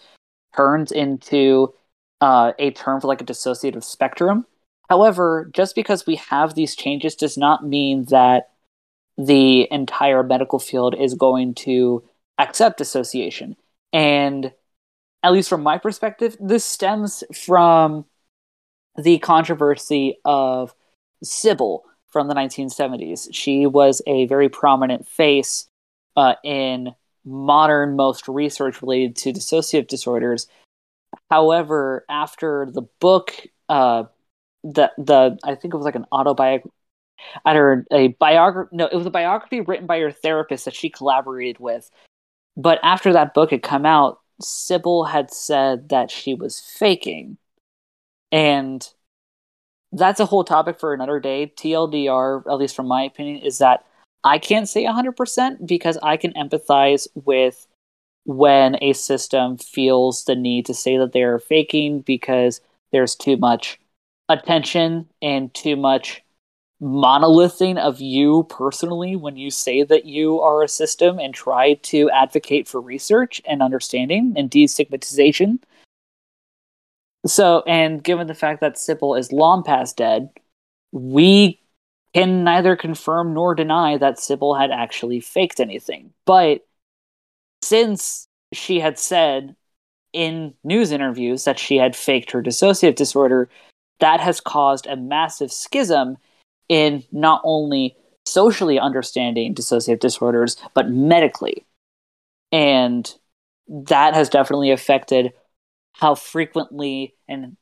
turns 0.56 0.92
into 0.92 1.74
uh, 2.20 2.52
a 2.58 2.70
term 2.70 3.00
for 3.00 3.08
like 3.08 3.20
a 3.20 3.24
dissociative 3.24 3.84
spectrum. 3.84 4.46
However, 4.88 5.50
just 5.52 5.74
because 5.74 6.06
we 6.06 6.16
have 6.16 6.54
these 6.54 6.76
changes 6.76 7.14
does 7.14 7.36
not 7.36 7.66
mean 7.66 8.04
that 8.06 8.50
the 9.18 9.70
entire 9.70 10.22
medical 10.22 10.58
field 10.58 10.94
is 10.98 11.14
going 11.14 11.54
to 11.54 12.04
accept 12.38 12.78
dissociation. 12.78 13.56
And 13.92 14.52
at 15.22 15.32
least 15.32 15.48
from 15.48 15.62
my 15.62 15.78
perspective, 15.78 16.36
this 16.38 16.64
stems 16.64 17.24
from 17.34 18.04
the 18.96 19.18
controversy 19.18 20.18
of 20.24 20.74
Sybil 21.22 21.84
from 22.08 22.28
the 22.28 22.34
1970s. 22.34 23.28
She 23.32 23.66
was 23.66 24.02
a 24.06 24.26
very 24.26 24.48
prominent 24.48 25.08
face 25.08 25.68
uh, 26.16 26.34
in 26.44 26.94
modern 27.26 27.96
most 27.96 28.28
research 28.28 28.80
related 28.80 29.16
to 29.16 29.32
dissociative 29.32 29.88
disorders. 29.88 30.46
However, 31.30 32.04
after 32.08 32.68
the 32.70 32.82
book, 33.00 33.34
uh, 33.68 34.04
the 34.62 34.92
the 34.96 35.38
I 35.44 35.54
think 35.54 35.74
it 35.74 35.76
was 35.76 35.84
like 35.84 35.96
an 35.96 36.06
autobiography. 36.12 36.70
Either 37.46 37.84
a 37.90 38.08
biography, 38.08 38.76
no, 38.76 38.86
it 38.86 38.94
was 38.94 39.06
a 39.06 39.10
biography 39.10 39.62
written 39.62 39.86
by 39.86 39.98
her 40.00 40.12
therapist 40.12 40.66
that 40.66 40.74
she 40.74 40.90
collaborated 40.90 41.58
with. 41.58 41.90
But 42.56 42.78
after 42.82 43.12
that 43.14 43.34
book 43.34 43.50
had 43.50 43.62
come 43.62 43.86
out, 43.86 44.20
Sybil 44.40 45.04
had 45.04 45.32
said 45.32 45.88
that 45.88 46.10
she 46.10 46.34
was 46.34 46.60
faking. 46.60 47.38
And 48.30 48.86
that's 49.92 50.20
a 50.20 50.26
whole 50.26 50.44
topic 50.44 50.78
for 50.78 50.92
another 50.92 51.18
day. 51.20 51.52
TLDR, 51.56 52.42
at 52.46 52.58
least 52.58 52.76
from 52.76 52.86
my 52.86 53.02
opinion, 53.02 53.42
is 53.42 53.58
that 53.58 53.85
I 54.26 54.38
can't 54.38 54.68
say 54.68 54.84
100% 54.84 55.66
because 55.66 55.96
I 56.02 56.16
can 56.16 56.32
empathize 56.32 57.06
with 57.14 57.68
when 58.24 58.76
a 58.82 58.92
system 58.92 59.56
feels 59.56 60.24
the 60.24 60.34
need 60.34 60.66
to 60.66 60.74
say 60.74 60.96
that 60.96 61.12
they 61.12 61.22
are 61.22 61.38
faking 61.38 62.00
because 62.00 62.60
there's 62.90 63.14
too 63.14 63.36
much 63.36 63.78
attention 64.28 65.08
and 65.22 65.54
too 65.54 65.76
much 65.76 66.24
monolithing 66.80 67.78
of 67.78 68.00
you 68.00 68.42
personally 68.50 69.14
when 69.14 69.36
you 69.36 69.48
say 69.48 69.84
that 69.84 70.06
you 70.06 70.40
are 70.40 70.64
a 70.64 70.68
system 70.68 71.20
and 71.20 71.32
try 71.32 71.74
to 71.74 72.10
advocate 72.10 72.66
for 72.66 72.80
research 72.80 73.40
and 73.46 73.62
understanding 73.62 74.34
and 74.36 74.50
destigmatization. 74.50 75.60
So, 77.24 77.62
and 77.64 78.02
given 78.02 78.26
the 78.26 78.34
fact 78.34 78.60
that 78.60 78.76
Sybil 78.76 79.14
is 79.14 79.30
long 79.30 79.62
past 79.62 79.96
dead, 79.96 80.30
we 80.90 81.60
can 82.16 82.44
neither 82.44 82.74
confirm 82.76 83.34
nor 83.34 83.54
deny 83.54 83.98
that 83.98 84.18
Sybil 84.18 84.54
had 84.54 84.70
actually 84.70 85.20
faked 85.20 85.60
anything. 85.60 86.14
But 86.24 86.66
since 87.60 88.26
she 88.54 88.80
had 88.80 88.98
said 88.98 89.54
in 90.14 90.54
news 90.64 90.92
interviews 90.92 91.44
that 91.44 91.58
she 91.58 91.76
had 91.76 91.94
faked 91.94 92.30
her 92.30 92.42
dissociative 92.42 92.94
disorder, 92.94 93.50
that 94.00 94.20
has 94.20 94.40
caused 94.40 94.86
a 94.86 94.96
massive 94.96 95.52
schism 95.52 96.16
in 96.70 97.04
not 97.12 97.42
only 97.44 97.94
socially 98.24 98.80
understanding 98.80 99.54
dissociative 99.54 100.00
disorders, 100.00 100.56
but 100.72 100.88
medically. 100.88 101.66
And 102.50 103.14
that 103.68 104.14
has 104.14 104.30
definitely 104.30 104.70
affected 104.70 105.34
how 105.92 106.14
frequently 106.14 107.14
and 107.28 107.58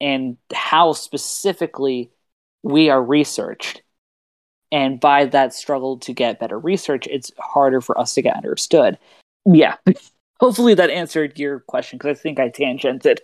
and 0.00 0.38
how 0.52 0.92
specifically 0.92 2.10
we 2.64 2.90
are 2.90 3.00
researched. 3.00 3.82
And 4.72 4.98
by 4.98 5.26
that 5.26 5.52
struggle 5.54 5.98
to 5.98 6.12
get 6.14 6.40
better 6.40 6.58
research, 6.58 7.06
it's 7.08 7.30
harder 7.38 7.82
for 7.82 7.96
us 7.98 8.14
to 8.14 8.22
get 8.22 8.34
understood. 8.34 8.98
Yeah. 9.44 9.76
Hopefully 10.40 10.74
that 10.74 10.90
answered 10.90 11.38
your 11.38 11.60
question 11.60 11.98
because 11.98 12.18
I 12.18 12.20
think 12.20 12.40
I 12.40 12.48
tangented. 12.48 13.18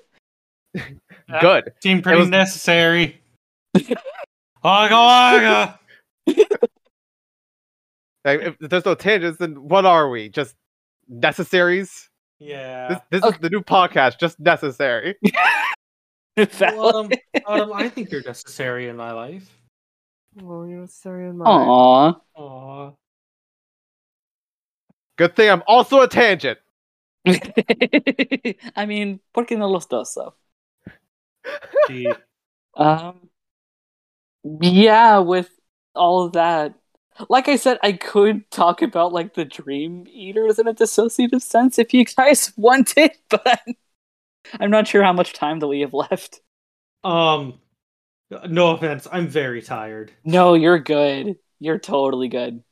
Good. 1.41 1.73
Seemed 1.83 2.05
pretty 2.05 2.21
was- 2.21 2.29
necessary. 2.29 3.21
Wagga 4.63 4.95
wagga. 4.95 5.81
If 8.25 8.59
there's 8.59 8.85
no 8.85 8.95
tangents, 8.95 9.39
then 9.39 9.69
what 9.69 9.87
are 9.87 10.11
we? 10.11 10.29
Just 10.29 10.55
necessaries? 11.09 12.11
Yeah. 12.41 13.01
This, 13.11 13.23
this 13.23 13.33
is 13.33 13.39
the 13.41 13.51
new 13.51 13.61
podcast, 13.61 14.19
just 14.19 14.39
necessary. 14.41 15.15
Well, 16.61 16.97
um, 16.97 17.11
Autumn, 17.47 17.73
I 17.73 17.89
think 17.89 18.11
you're 18.11 18.23
necessary 18.23 18.89
in 18.89 18.97
my 18.97 19.13
life. 19.13 19.58
Oh, 20.40 20.64
you're 20.64 20.81
necessary 20.81 21.29
in 21.29 21.38
my 21.38 21.44
Aww. 21.46 22.20
Aw. 22.37 22.92
Good 25.16 25.35
thing 25.35 25.51
I'm 25.51 25.62
also 25.66 26.01
a 26.01 26.09
tangent. 26.09 26.59
I 27.27 28.87
mean, 28.87 29.20
¿por 29.35 29.44
qué 29.44 29.59
no 29.59 29.68
los 29.68 29.87
dos, 29.87 30.14
though? 30.14 30.35
Gee. 31.88 32.12
Um, 32.77 33.29
yeah, 34.61 35.18
with 35.18 35.51
all 35.96 36.24
of 36.24 36.35
that, 36.35 36.74
like 37.29 37.48
I 37.48 37.57
said, 37.57 37.79
I 37.83 37.92
could 37.92 38.48
talk 38.53 38.83
about 38.83 39.12
like 39.12 39.35
the 39.35 39.44
Dream 39.44 40.07
Eaters 40.09 40.61
in 40.61 40.68
a 40.68 40.74
dissociative 40.74 41.42
sense 41.42 41.79
if 41.81 41.92
you 41.92 42.05
guys 42.05 42.53
wanted, 42.57 43.11
but 43.29 43.61
I'm 44.61 44.70
not 44.70 44.87
sure 44.87 45.03
how 45.03 45.12
much 45.12 45.33
time 45.33 45.59
that 45.59 45.66
we 45.66 45.81
have 45.81 45.92
left. 45.92 46.40
Um, 47.03 47.61
no 48.49 48.71
offense, 48.75 49.07
I'm 49.12 49.29
very 49.29 49.61
tired. 49.62 50.12
No, 50.25 50.55
you're 50.55 50.79
good. 50.79 51.38
You're 51.59 51.79
totally 51.81 52.29
good. 52.29 52.62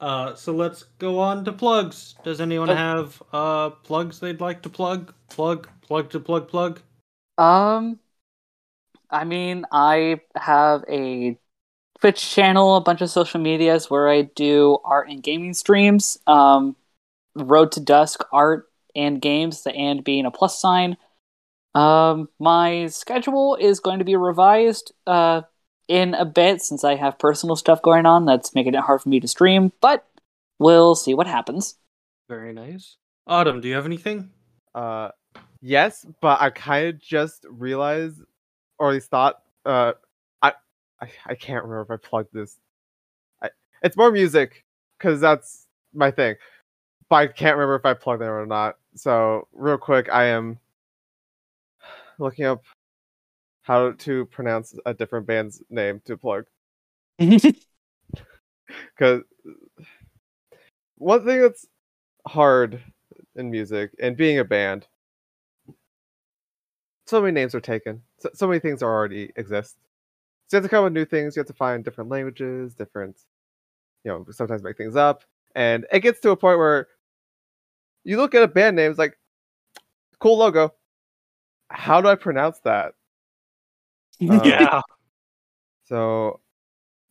Uh, 0.00 0.34
so 0.34 0.52
let's 0.52 0.82
go 0.98 1.18
on 1.20 1.44
to 1.44 1.52
plugs. 1.52 2.14
Does 2.24 2.40
anyone 2.40 2.70
Oh. 2.70 2.74
have 2.74 3.22
uh 3.32 3.70
plugs 3.70 4.18
they'd 4.20 4.40
like 4.40 4.62
to 4.62 4.70
plug? 4.70 5.14
Plug, 5.28 5.68
plug 5.82 6.10
to 6.10 6.20
plug, 6.20 6.48
plug. 6.48 6.80
Um, 7.38 7.98
I 9.10 9.24
mean, 9.24 9.64
I 9.72 10.20
have 10.36 10.84
a 10.88 11.38
Twitch 12.00 12.30
channel, 12.34 12.76
a 12.76 12.80
bunch 12.80 13.00
of 13.02 13.10
social 13.10 13.40
medias 13.40 13.90
where 13.90 14.08
I 14.08 14.22
do 14.22 14.78
art 14.84 15.08
and 15.10 15.22
gaming 15.22 15.54
streams. 15.54 16.18
Um, 16.26 16.76
Road 17.36 17.72
to 17.72 17.80
Dusk 17.80 18.22
art 18.32 18.70
and 18.96 19.22
games, 19.22 19.62
the 19.64 19.72
and 19.74 20.04
being 20.04 20.26
a 20.26 20.30
plus 20.30 20.60
sign. 20.60 20.96
Um, 21.74 22.28
my 22.38 22.86
schedule 22.88 23.56
is 23.56 23.80
going 23.80 24.00
to 24.00 24.04
be 24.04 24.16
revised 24.16 24.92
uh 25.06 25.42
in 25.90 26.14
a 26.14 26.24
bit 26.24 26.62
since 26.62 26.84
I 26.84 26.94
have 26.94 27.18
personal 27.18 27.56
stuff 27.56 27.82
going 27.82 28.06
on 28.06 28.24
that's 28.24 28.54
making 28.54 28.74
it 28.74 28.80
hard 28.80 29.02
for 29.02 29.08
me 29.08 29.18
to 29.18 29.26
stream, 29.26 29.72
but 29.80 30.06
we'll 30.60 30.94
see 30.94 31.14
what 31.14 31.26
happens. 31.26 31.74
Very 32.28 32.52
nice. 32.52 32.96
Autumn, 33.26 33.60
do 33.60 33.66
you 33.66 33.74
have 33.74 33.86
anything? 33.86 34.30
Uh, 34.72 35.10
yes, 35.60 36.06
but 36.20 36.40
I 36.40 36.50
kind 36.50 36.86
of 36.86 37.00
just 37.00 37.44
realized, 37.50 38.20
or 38.78 38.90
at 38.90 38.94
least 38.94 39.10
thought, 39.10 39.42
uh, 39.66 39.94
I, 40.40 40.52
I, 41.02 41.08
I 41.26 41.34
can't 41.34 41.64
remember 41.64 41.82
if 41.82 41.90
I 41.90 41.96
plugged 42.08 42.32
this. 42.32 42.56
I, 43.42 43.50
it's 43.82 43.96
more 43.96 44.12
music, 44.12 44.64
because 44.96 45.20
that's 45.20 45.66
my 45.92 46.12
thing. 46.12 46.36
But 47.08 47.16
I 47.16 47.26
can't 47.26 47.56
remember 47.56 47.74
if 47.74 47.84
I 47.84 47.94
plugged 47.94 48.22
it 48.22 48.26
or 48.26 48.46
not. 48.46 48.76
So, 48.94 49.48
real 49.52 49.76
quick, 49.76 50.08
I 50.08 50.26
am 50.26 50.60
looking 52.20 52.44
up 52.44 52.62
how 53.62 53.92
to 53.92 54.26
pronounce 54.26 54.74
a 54.86 54.94
different 54.94 55.26
band's 55.26 55.62
name 55.70 56.00
to 56.06 56.16
plug. 56.16 56.44
Because 58.96 59.22
one 60.96 61.24
thing 61.24 61.40
that's 61.40 61.66
hard 62.26 62.80
in 63.34 63.50
music 63.50 63.90
and 64.00 64.16
being 64.16 64.38
a 64.38 64.44
band, 64.44 64.86
so 67.06 67.20
many 67.20 67.32
names 67.32 67.54
are 67.54 67.60
taken. 67.60 68.02
So, 68.18 68.30
so 68.34 68.46
many 68.46 68.60
things 68.60 68.82
already 68.82 69.32
exist. 69.36 69.76
So 70.46 70.56
you 70.56 70.62
have 70.62 70.64
to 70.64 70.68
come 70.68 70.80
up 70.80 70.84
with 70.84 70.92
new 70.92 71.04
things. 71.04 71.34
You 71.34 71.40
have 71.40 71.46
to 71.48 71.52
find 71.52 71.84
different 71.84 72.10
languages, 72.10 72.74
different, 72.74 73.16
you 74.04 74.10
know, 74.10 74.24
sometimes 74.30 74.62
make 74.62 74.76
things 74.76 74.96
up. 74.96 75.24
And 75.54 75.86
it 75.92 76.00
gets 76.00 76.20
to 76.20 76.30
a 76.30 76.36
point 76.36 76.58
where 76.58 76.88
you 78.04 78.16
look 78.16 78.34
at 78.34 78.42
a 78.42 78.48
band 78.48 78.76
name, 78.76 78.90
it's 78.90 78.98
like, 78.98 79.18
cool 80.18 80.38
logo. 80.38 80.74
How 81.70 82.00
do 82.00 82.08
I 82.08 82.14
pronounce 82.14 82.58
that? 82.60 82.94
Um, 84.28 84.42
yeah. 84.44 84.82
So 85.86 86.40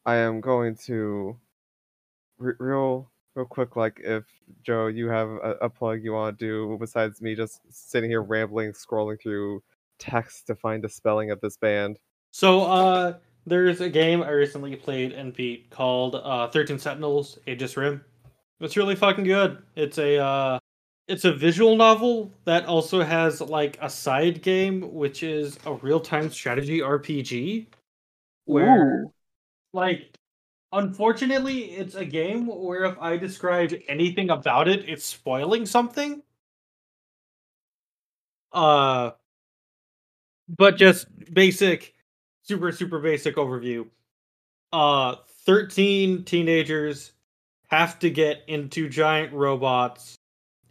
I 0.06 0.18
am 0.18 0.42
going 0.42 0.76
to 0.86 1.36
re- 2.38 2.54
real 2.60 3.10
real 3.36 3.46
quick 3.48 3.76
like 3.76 4.00
if 4.04 4.26
Joe 4.62 4.88
you 4.88 5.08
have 5.08 5.30
a, 5.30 5.58
a 5.62 5.70
plug 5.70 6.04
you 6.04 6.14
want 6.14 6.38
to 6.38 6.46
do 6.46 6.78
besides 6.80 7.20
me 7.20 7.34
just 7.34 7.62
sitting 7.72 8.12
here 8.12 8.22
rambling 8.22 8.74
scrolling 8.74 9.20
through 9.20 9.64
text 9.98 10.48
to 10.48 10.56
find 10.56 10.84
the 10.84 10.90
spelling 10.90 11.32
of 11.32 11.42
this 11.42 11.58
band. 11.58 12.00
So, 12.32 12.62
uh, 12.62 13.18
there's 13.46 13.82
a 13.82 13.90
game 13.90 14.22
I 14.22 14.30
recently 14.30 14.76
played 14.76 15.12
and 15.12 15.34
beat 15.34 15.70
called 15.70 16.16
uh, 16.16 16.48
13 16.50 16.78
Sentinels 16.78 17.40
Aegis 17.48 17.76
Rim. 17.76 18.04
It's 18.60 18.78
really 18.78 18.96
fucking 18.96 19.24
good. 19.24 19.64
It's 19.76 19.98
a 19.98 20.18
uh, 20.18 20.60
it's 21.10 21.26
a 21.26 21.34
visual 21.34 21.76
novel 21.76 22.32
that 22.46 22.66
also 22.66 23.02
has 23.02 23.42
like 23.42 23.80
a 23.82 23.90
side 23.90 24.44
game, 24.44 24.94
which 24.94 25.24
is 25.24 25.58
a 25.66 25.74
real 25.74 26.00
time 26.00 26.30
strategy 26.30 26.80
RPG. 26.80 27.66
Where, 28.46 29.06
Ooh. 29.06 29.14
like, 29.74 30.16
unfortunately, 30.72 31.72
it's 31.72 31.96
a 31.96 32.06
game 32.06 32.46
where 32.46 32.86
if 32.86 32.98
I 33.00 33.18
describe 33.18 33.74
anything 33.88 34.30
about 34.30 34.68
it, 34.68 34.88
it's 34.88 35.04
spoiling 35.04 35.66
something. 35.66 36.22
Uh, 38.52 39.12
but 40.48 40.78
just 40.78 41.08
basic 41.34 41.96
super 42.44 42.72
super 42.72 42.98
basic 42.98 43.36
overview 43.36 43.86
uh 44.74 45.16
13 45.46 46.24
teenagers 46.24 47.12
have 47.68 48.00
to 48.00 48.10
get 48.10 48.42
into 48.48 48.90
giant 48.90 49.32
robots 49.32 50.19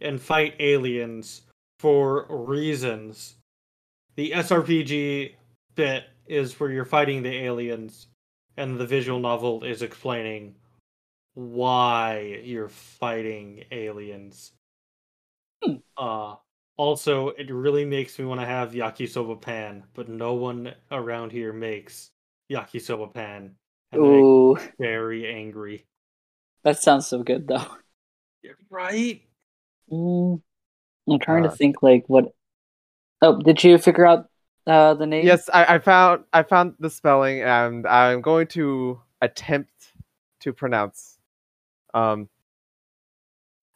and 0.01 0.21
fight 0.21 0.55
aliens 0.59 1.41
for 1.79 2.25
reasons. 2.29 3.35
The 4.15 4.31
SRPG 4.31 5.35
bit 5.75 6.05
is 6.27 6.59
where 6.59 6.71
you're 6.71 6.85
fighting 6.85 7.23
the 7.23 7.33
aliens, 7.33 8.07
and 8.57 8.77
the 8.77 8.85
visual 8.85 9.19
novel 9.19 9.63
is 9.63 9.81
explaining 9.81 10.55
why 11.33 12.41
you're 12.43 12.69
fighting 12.69 13.63
aliens. 13.71 14.51
Hmm. 15.63 15.75
Uh 15.97 16.35
also 16.77 17.29
it 17.29 17.51
really 17.51 17.83
makes 17.83 18.17
me 18.17 18.25
want 18.25 18.39
to 18.39 18.45
have 18.45 18.71
yakisoba 18.71 19.39
pan, 19.41 19.83
but 19.93 20.07
no 20.07 20.33
one 20.33 20.73
around 20.91 21.31
here 21.31 21.51
makes 21.53 22.11
yakisoba 22.51 23.13
pan. 23.13 23.55
And 23.91 24.01
I 24.05 24.07
Ooh, 24.07 24.57
very 24.79 25.27
angry. 25.31 25.85
that 26.63 26.79
sounds 26.79 27.07
so 27.07 27.23
good 27.23 27.47
though. 27.47 27.65
Right? 28.69 29.21
Mm, 29.91 30.41
I'm 31.09 31.19
trying 31.19 31.43
to 31.43 31.49
Uh, 31.49 31.55
think 31.55 31.81
like 31.81 32.05
what. 32.07 32.33
Oh, 33.21 33.41
did 33.41 33.63
you 33.63 33.77
figure 33.77 34.05
out 34.05 34.29
uh, 34.67 34.93
the 34.93 35.05
name? 35.05 35.25
Yes, 35.25 35.49
I, 35.53 35.75
I 35.75 35.79
found 35.79 36.23
I 36.31 36.43
found 36.43 36.75
the 36.79 36.89
spelling, 36.89 37.41
and 37.41 37.85
I'm 37.87 38.21
going 38.21 38.47
to 38.47 39.01
attempt 39.21 39.93
to 40.41 40.53
pronounce. 40.53 41.17
Um. 41.93 42.29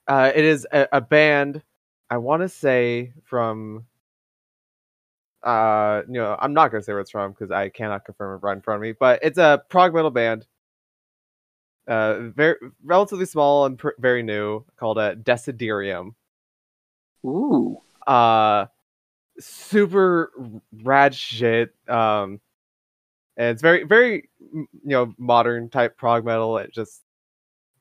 Uh, 0.05 0.31
it 0.35 0.43
is 0.43 0.67
a, 0.71 0.87
a 0.91 1.01
band. 1.01 1.63
I 2.09 2.17
want 2.17 2.41
to 2.41 2.49
say 2.49 3.13
from. 3.23 3.85
Uh, 5.41 6.03
you 6.07 6.13
know, 6.13 6.37
I'm 6.39 6.53
not 6.53 6.71
gonna 6.71 6.83
say 6.83 6.93
where 6.93 7.01
it's 7.01 7.11
from 7.11 7.31
because 7.31 7.51
I 7.51 7.67
cannot 7.67 8.05
confirm 8.05 8.35
it 8.35 8.43
right 8.43 8.55
in 8.55 8.61
front 8.61 8.77
of 8.77 8.81
me. 8.81 8.93
But 8.97 9.19
it's 9.23 9.37
a 9.37 9.61
prog 9.69 9.93
metal 9.93 10.11
band. 10.11 10.45
Uh, 11.87 12.29
very 12.35 12.55
relatively 12.83 13.25
small 13.25 13.65
and 13.65 13.77
pr- 13.77 13.89
very 13.99 14.23
new, 14.23 14.63
called 14.77 14.97
a 14.97 15.15
Desiderium. 15.15 16.15
Ooh. 17.25 17.77
uh 18.05 18.65
super 19.39 20.31
rad 20.83 21.15
shit 21.15 21.73
um 21.87 22.39
and 23.37 23.47
it's 23.47 23.61
very 23.61 23.83
very 23.83 24.29
you 24.51 24.67
know 24.83 25.13
modern 25.17 25.69
type 25.69 25.97
prog 25.97 26.25
metal. 26.25 26.57
It 26.57 26.73
just 26.73 27.01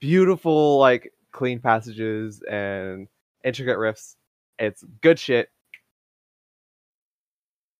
beautiful 0.00 0.78
like 0.78 1.12
clean 1.32 1.60
passages 1.60 2.42
and 2.48 3.08
intricate 3.44 3.78
riffs. 3.78 4.16
It's 4.58 4.84
good 5.00 5.18
shit. 5.18 5.48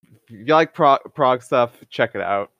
If 0.02 0.30
you 0.30 0.44
like 0.46 0.74
prog, 0.74 1.00
prog 1.14 1.42
stuff 1.42 1.72
check 1.88 2.14
it 2.14 2.20
out 2.20 2.50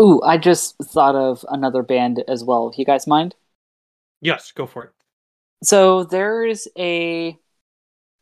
Ooh, 0.00 0.20
I 0.22 0.36
just 0.38 0.76
thought 0.82 1.14
of 1.14 1.44
another 1.48 1.82
band 1.82 2.22
as 2.28 2.44
well. 2.44 2.72
You 2.76 2.84
guys 2.84 3.06
mind? 3.06 3.34
Yes, 4.20 4.52
go 4.52 4.66
for 4.66 4.84
it. 4.84 4.90
So 5.62 6.04
there's 6.04 6.68
a 6.78 7.38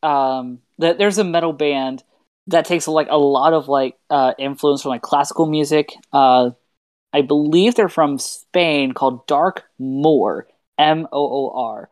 um 0.03 0.61
that 0.79 0.99
there's 0.99 1.19
a 1.19 1.25
metal 1.25 1.53
band 1.53 2.03
that 2.49 2.65
takes 2.67 2.87
like 2.87 3.09
a 3.11 3.17
lot 3.19 3.53
of 3.53 3.69
like 3.69 3.97
uh 4.11 4.35
influence 4.39 4.83
from 4.83 4.91
like 4.91 5.03
classical 5.03 5.47
music. 5.47 5.93
Uh 6.13 6.51
I 7.13 7.23
believe 7.23 7.75
they're 7.75 7.89
from 7.89 8.19
Spain 8.19 8.93
called 8.93 9.27
Dark 9.27 9.65
Moor. 9.79 10.49
M 10.79 11.07
O 11.13 11.51
O 11.51 11.51
R. 11.57 11.91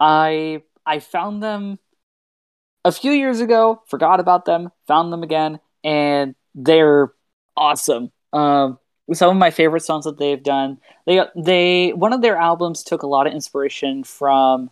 I 0.00 0.62
I 0.86 1.00
found 1.00 1.42
them 1.42 1.78
a 2.84 2.92
few 2.92 3.12
years 3.12 3.40
ago, 3.40 3.82
forgot 3.86 4.20
about 4.20 4.44
them, 4.44 4.70
found 4.86 5.12
them 5.12 5.22
again, 5.22 5.60
and 5.82 6.34
they're 6.54 7.12
awesome. 7.56 8.12
Um 8.34 8.80
some 9.12 9.30
of 9.30 9.36
my 9.36 9.50
favorite 9.50 9.82
songs 9.82 10.06
that 10.06 10.18
they've 10.18 10.42
done. 10.42 10.78
They 11.06 11.20
they 11.36 11.92
one 11.94 12.12
of 12.14 12.22
their 12.22 12.36
albums 12.36 12.84
took 12.84 13.02
a 13.02 13.08
lot 13.08 13.26
of 13.26 13.34
inspiration 13.34 14.04
from 14.04 14.70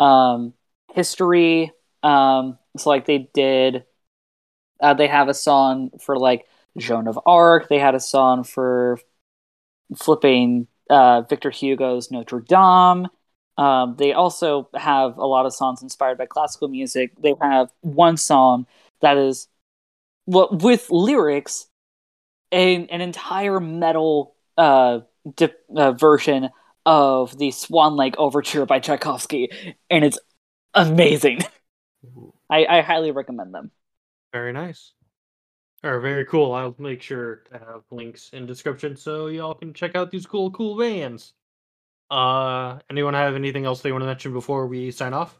um 0.00 0.52
history. 0.92 1.72
Um 2.02 2.58
so 2.76 2.90
like 2.90 3.06
they 3.06 3.28
did 3.34 3.84
uh, 4.80 4.94
they 4.94 5.08
have 5.08 5.28
a 5.28 5.34
song 5.34 5.90
for 6.00 6.18
like 6.18 6.46
Joan 6.78 7.08
of 7.08 7.18
Arc, 7.26 7.68
they 7.68 7.78
had 7.78 7.94
a 7.94 8.00
song 8.00 8.44
for 8.44 9.00
flipping 9.96 10.66
uh 10.90 11.22
Victor 11.22 11.50
Hugo's 11.50 12.10
Notre 12.10 12.40
Dame. 12.40 13.08
Um, 13.58 13.96
they 13.96 14.12
also 14.12 14.68
have 14.74 15.16
a 15.18 15.26
lot 15.26 15.46
of 15.46 15.54
songs 15.54 15.82
inspired 15.82 16.18
by 16.18 16.26
classical 16.26 16.68
music. 16.68 17.12
They 17.18 17.34
have 17.40 17.70
one 17.80 18.16
song 18.18 18.66
that 19.00 19.16
is 19.16 19.48
well 20.26 20.48
with 20.52 20.90
lyrics 20.90 21.68
an 22.52 22.86
an 22.90 23.00
entire 23.00 23.60
metal 23.60 24.34
uh, 24.56 25.00
di- 25.34 25.50
uh 25.76 25.92
version 25.92 26.50
of 26.84 27.36
the 27.36 27.50
Swan 27.50 27.96
Lake 27.96 28.14
Overture 28.18 28.66
by 28.66 28.78
Tchaikovsky, 28.78 29.50
and 29.90 30.04
it's 30.04 30.18
amazing. 30.74 31.40
I, 32.50 32.64
I 32.66 32.80
highly 32.80 33.10
recommend 33.10 33.52
them. 33.52 33.72
Very 34.32 34.52
nice. 34.52 34.92
Or 35.82 36.00
very 36.00 36.24
cool. 36.24 36.52
I'll 36.52 36.74
make 36.78 37.02
sure 37.02 37.42
to 37.50 37.58
have 37.58 37.82
links 37.90 38.30
in 38.32 38.46
description 38.46 38.96
so 38.96 39.26
y'all 39.26 39.54
can 39.54 39.74
check 39.74 39.94
out 39.94 40.10
these 40.10 40.26
cool, 40.26 40.50
cool 40.52 40.76
bands. 40.76 41.34
Uh, 42.10 42.78
anyone 42.88 43.14
have 43.14 43.34
anything 43.34 43.64
else 43.64 43.82
they 43.82 43.92
want 43.92 44.02
to 44.02 44.06
mention 44.06 44.32
before 44.32 44.66
we 44.66 44.90
sign 44.90 45.12
off? 45.12 45.38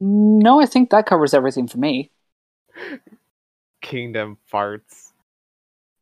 No, 0.00 0.60
I 0.60 0.66
think 0.66 0.90
that 0.90 1.06
covers 1.06 1.34
everything 1.34 1.68
for 1.68 1.78
me. 1.78 2.10
kingdom 3.82 4.38
farts 4.50 5.03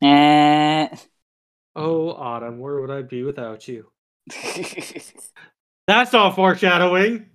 Eh. 0.02 0.88
Oh, 1.76 2.10
Autumn, 2.10 2.58
where 2.58 2.80
would 2.80 2.90
I 2.90 3.02
be 3.02 3.22
without 3.22 3.68
you? 3.68 3.86
That's 5.86 6.12
all 6.12 6.32
foreshadowing. 6.32 7.26